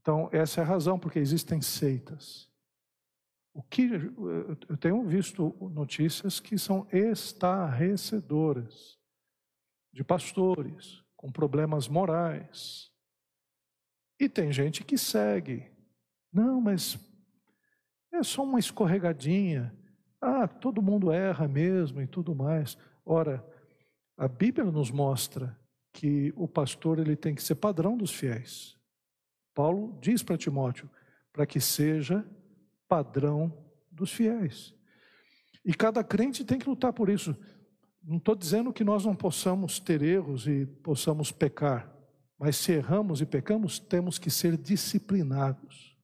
[0.00, 2.47] Então, essa é a razão porque existem seitas.
[3.58, 3.90] O que
[4.68, 8.96] eu tenho visto notícias que são estarrecedoras
[9.92, 12.92] de pastores com problemas morais.
[14.20, 15.68] E tem gente que segue
[16.32, 16.96] não, mas
[18.12, 19.76] é só uma escorregadinha.
[20.20, 22.78] Ah, todo mundo erra mesmo e tudo mais.
[23.04, 23.44] Ora,
[24.16, 25.58] a Bíblia nos mostra
[25.92, 28.78] que o pastor ele tem que ser padrão dos fiéis.
[29.52, 30.88] Paulo diz para Timóteo
[31.32, 32.24] para que seja
[32.88, 33.52] padrão
[33.90, 34.74] dos fiéis.
[35.64, 37.36] E cada crente tem que lutar por isso.
[38.02, 41.94] Não estou dizendo que nós não possamos ter erros e possamos pecar,
[42.38, 45.94] mas se erramos e pecamos, temos que ser disciplinados.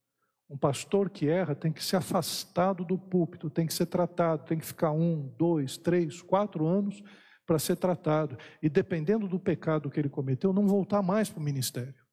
[0.51, 4.59] Um pastor que erra tem que ser afastado do púlpito, tem que ser tratado, tem
[4.59, 7.03] que ficar um, dois, três, quatro anos
[7.47, 8.37] para ser tratado.
[8.62, 12.05] E dependendo do pecado que ele cometeu, não voltar mais para o ministério.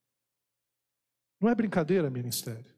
[1.40, 2.74] Não é brincadeira, ministério.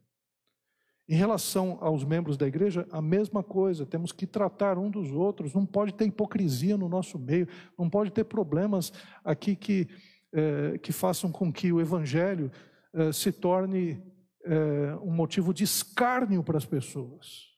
[1.07, 5.53] Em relação aos membros da igreja, a mesma coisa, temos que tratar um dos outros,
[5.53, 7.47] não pode ter hipocrisia no nosso meio,
[7.77, 8.93] não pode ter problemas
[9.23, 9.87] aqui que,
[10.31, 12.49] eh, que façam com que o evangelho
[12.93, 14.01] eh, se torne
[14.45, 17.53] é, um motivo de escárnio para as pessoas.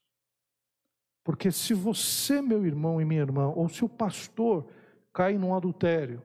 [1.24, 4.68] Porque se você, meu irmão e minha irmã, ou se o pastor
[5.12, 6.22] cai num adultério,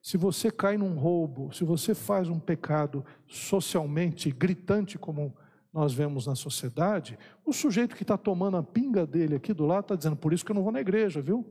[0.00, 5.36] se você cai num roubo, se você faz um pecado socialmente gritante como
[5.74, 9.86] nós vemos na sociedade, o sujeito que está tomando a pinga dele aqui do lado
[9.86, 11.44] está dizendo, por isso que eu não vou na igreja, viu?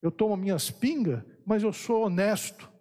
[0.00, 2.72] Eu tomo minhas pingas, mas eu sou honesto.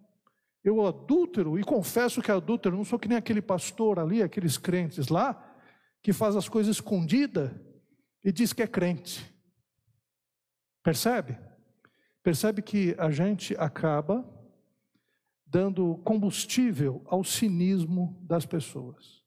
[0.64, 5.10] Eu adúltero e confesso que adúltero, não sou que nem aquele pastor ali, aqueles crentes
[5.10, 5.46] lá,
[6.02, 7.62] que faz as coisas escondida
[8.24, 9.30] e diz que é crente.
[10.82, 11.38] Percebe?
[12.24, 14.26] Percebe que a gente acaba
[15.46, 19.20] dando combustível ao cinismo das pessoas.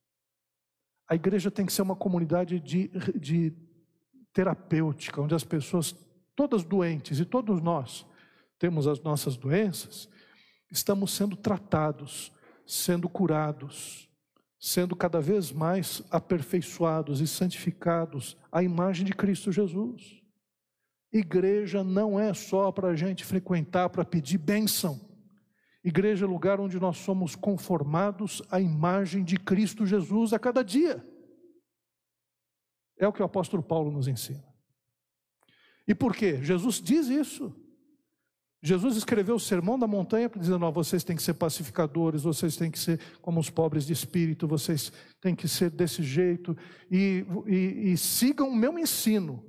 [1.09, 2.88] A igreja tem que ser uma comunidade de,
[3.18, 3.53] de
[4.32, 5.94] terapêutica, onde as pessoas,
[6.34, 8.07] todas doentes, e todos nós
[8.59, 10.09] temos as nossas doenças,
[10.70, 12.32] estamos sendo tratados,
[12.64, 14.09] sendo curados,
[14.59, 20.22] sendo cada vez mais aperfeiçoados e santificados à imagem de Cristo Jesus.
[21.12, 25.11] Igreja não é só para a gente frequentar para pedir bênção.
[25.85, 31.05] Igreja é lugar onde nós somos conformados à imagem de Cristo Jesus a cada dia.
[32.99, 34.45] É o que o apóstolo Paulo nos ensina.
[35.87, 36.43] E por quê?
[36.43, 37.53] Jesus diz isso.
[38.64, 42.70] Jesus escreveu o sermão da montanha dizendo: oh, vocês têm que ser pacificadores, vocês têm
[42.70, 46.57] que ser como os pobres de espírito, vocês têm que ser desse jeito
[46.89, 49.45] e, e, e sigam o meu ensino,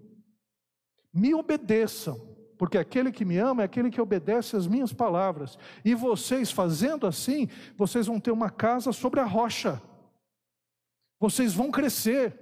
[1.14, 5.94] me obedeçam, porque aquele que me ama é aquele que obedece às minhas palavras, e
[5.94, 9.82] vocês fazendo assim, vocês vão ter uma casa sobre a rocha,
[11.20, 12.34] vocês vão crescer,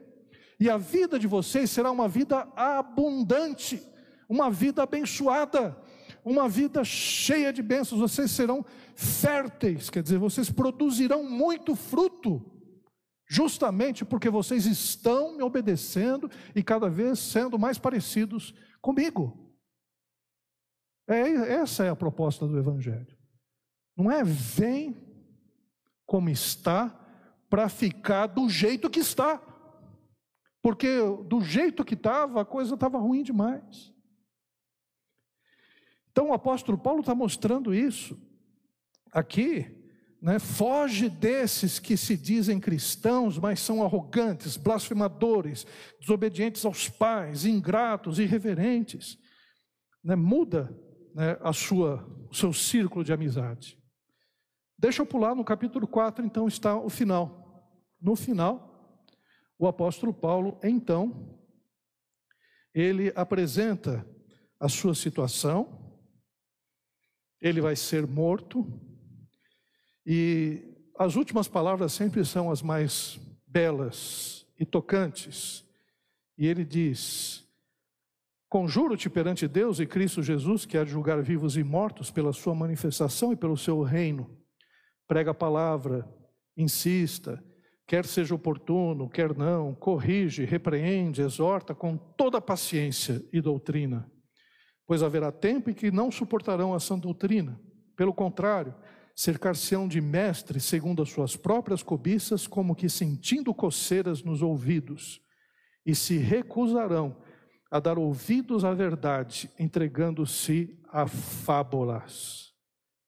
[0.60, 3.82] e a vida de vocês será uma vida abundante,
[4.30, 5.76] uma vida abençoada
[6.24, 8.64] uma vida cheia de bênçãos, vocês serão
[8.94, 12.46] férteis, quer dizer, vocês produzirão muito fruto,
[13.28, 19.41] justamente porque vocês estão me obedecendo e cada vez sendo mais parecidos comigo.
[21.12, 23.18] É, essa é a proposta do Evangelho.
[23.98, 24.96] Não é vem
[26.06, 26.90] como está
[27.50, 29.42] para ficar do jeito que está.
[30.62, 30.88] Porque
[31.26, 33.94] do jeito que estava, a coisa estava ruim demais.
[36.12, 38.18] Então o apóstolo Paulo está mostrando isso
[39.12, 39.78] aqui
[40.22, 40.38] Né?
[40.38, 45.66] Foge desses que se dizem cristãos, mas são arrogantes, blasfemadores,
[46.00, 49.18] desobedientes aos pais, ingratos, irreverentes.
[50.04, 50.16] Né?
[50.16, 50.80] Muda
[51.14, 53.78] né, a sua, o seu círculo de amizade.
[54.78, 57.42] Deixa eu pular no capítulo 4, então está o final.
[58.02, 59.06] No final,
[59.58, 61.40] o apóstolo Paulo, então,
[62.74, 64.06] ele apresenta
[64.60, 66.00] a sua situação,
[67.40, 68.66] ele vai ser morto,
[70.06, 75.64] e as últimas palavras sempre são as mais belas e tocantes.
[76.38, 77.41] E ele diz:
[78.52, 82.54] Conjuro-te perante Deus e Cristo Jesus, que há de julgar vivos e mortos pela sua
[82.54, 84.30] manifestação e pelo seu reino.
[85.08, 86.06] Prega a palavra,
[86.58, 87.42] insista,
[87.88, 94.12] quer seja oportuno, quer não, corrige, repreende, exorta com toda paciência e doutrina.
[94.86, 97.58] Pois haverá tempo em que não suportarão a sã doutrina.
[97.96, 98.76] Pelo contrário,
[99.16, 105.22] cercar-se-ão de mestres segundo as suas próprias cobiças, como que sentindo coceiras nos ouvidos,
[105.86, 107.16] e se recusarão
[107.72, 112.52] a dar ouvidos à verdade, entregando-se a fábulas.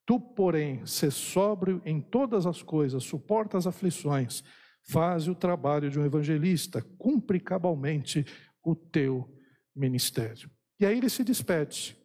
[0.06, 4.42] Tu, porém, se sóbrio em todas as coisas, suporta as aflições,
[4.82, 8.26] faz o trabalho de um evangelista, cumpre cabalmente
[8.64, 9.30] o teu
[9.76, 10.50] ministério.
[10.80, 11.98] E aí ele se despede.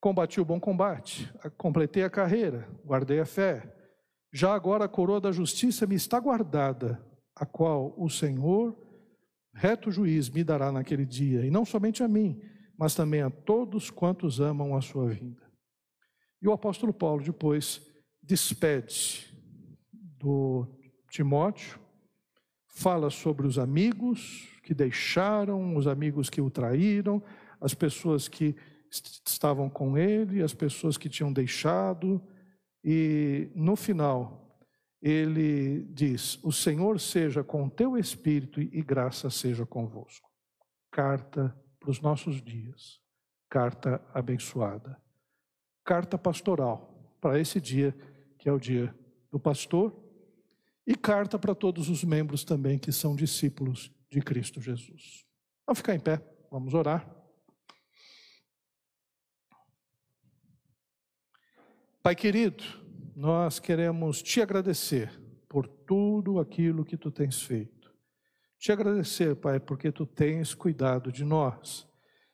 [0.00, 3.72] Combati o bom combate, completei a carreira, guardei a fé.
[4.32, 7.00] Já agora a coroa da justiça me está guardada,
[7.36, 8.76] a qual o Senhor,
[9.54, 12.40] reto juiz, me dará naquele dia, e não somente a mim,
[12.76, 15.42] mas também a todos quantos amam a sua vinda.
[16.40, 17.80] E o apóstolo Paulo depois
[18.22, 19.26] despede
[20.18, 20.66] do
[21.10, 21.78] Timóteo,
[22.66, 27.22] fala sobre os amigos que deixaram, os amigos que o traíram,
[27.60, 28.56] as pessoas que
[28.90, 32.20] estavam com ele, as pessoas que tinham deixado,
[32.84, 34.41] e no final
[35.02, 40.30] ele diz: O Senhor seja com teu espírito e graça seja convosco.
[40.92, 43.00] Carta para os nossos dias,
[43.50, 45.02] carta abençoada,
[45.84, 47.92] carta pastoral para esse dia
[48.38, 48.94] que é o dia
[49.30, 49.96] do pastor,
[50.86, 55.24] e carta para todos os membros também que são discípulos de Cristo Jesus.
[55.64, 57.08] Vamos ficar em pé, vamos orar.
[62.02, 62.81] Pai querido,
[63.14, 65.10] nós queremos te agradecer
[65.48, 67.92] por tudo aquilo que tu tens feito.
[68.58, 71.86] Te agradecer, Pai, porque tu tens cuidado de nós.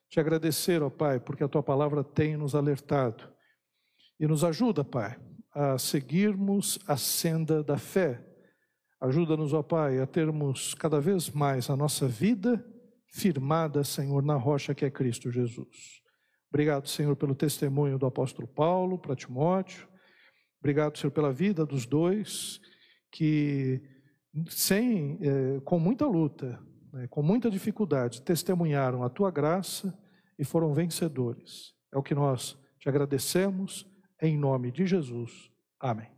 [0.09, 3.29] Te agradecer, ó Pai, porque a tua palavra tem nos alertado.
[4.20, 5.18] E nos ajuda, Pai,
[5.55, 8.24] a seguirmos a senda da fé.
[9.01, 12.64] Ajuda-nos, ó Pai, a termos cada vez mais a nossa vida
[13.07, 16.03] firmada, Senhor, na rocha que é Cristo Jesus.
[16.51, 19.89] Obrigado, Senhor, pelo testemunho do apóstolo Paulo para Timóteo.
[20.61, 22.61] Obrigado, Senhor, pela vida dos dois
[23.11, 23.80] que,
[24.48, 26.59] sem, é, com muita luta,
[26.92, 29.96] né, com muita dificuldade, testemunharam a tua graça
[30.38, 31.74] e foram vencedores.
[31.92, 33.86] É o que nós te agradecemos
[34.20, 35.50] em nome de Jesus.
[35.80, 36.18] Amém.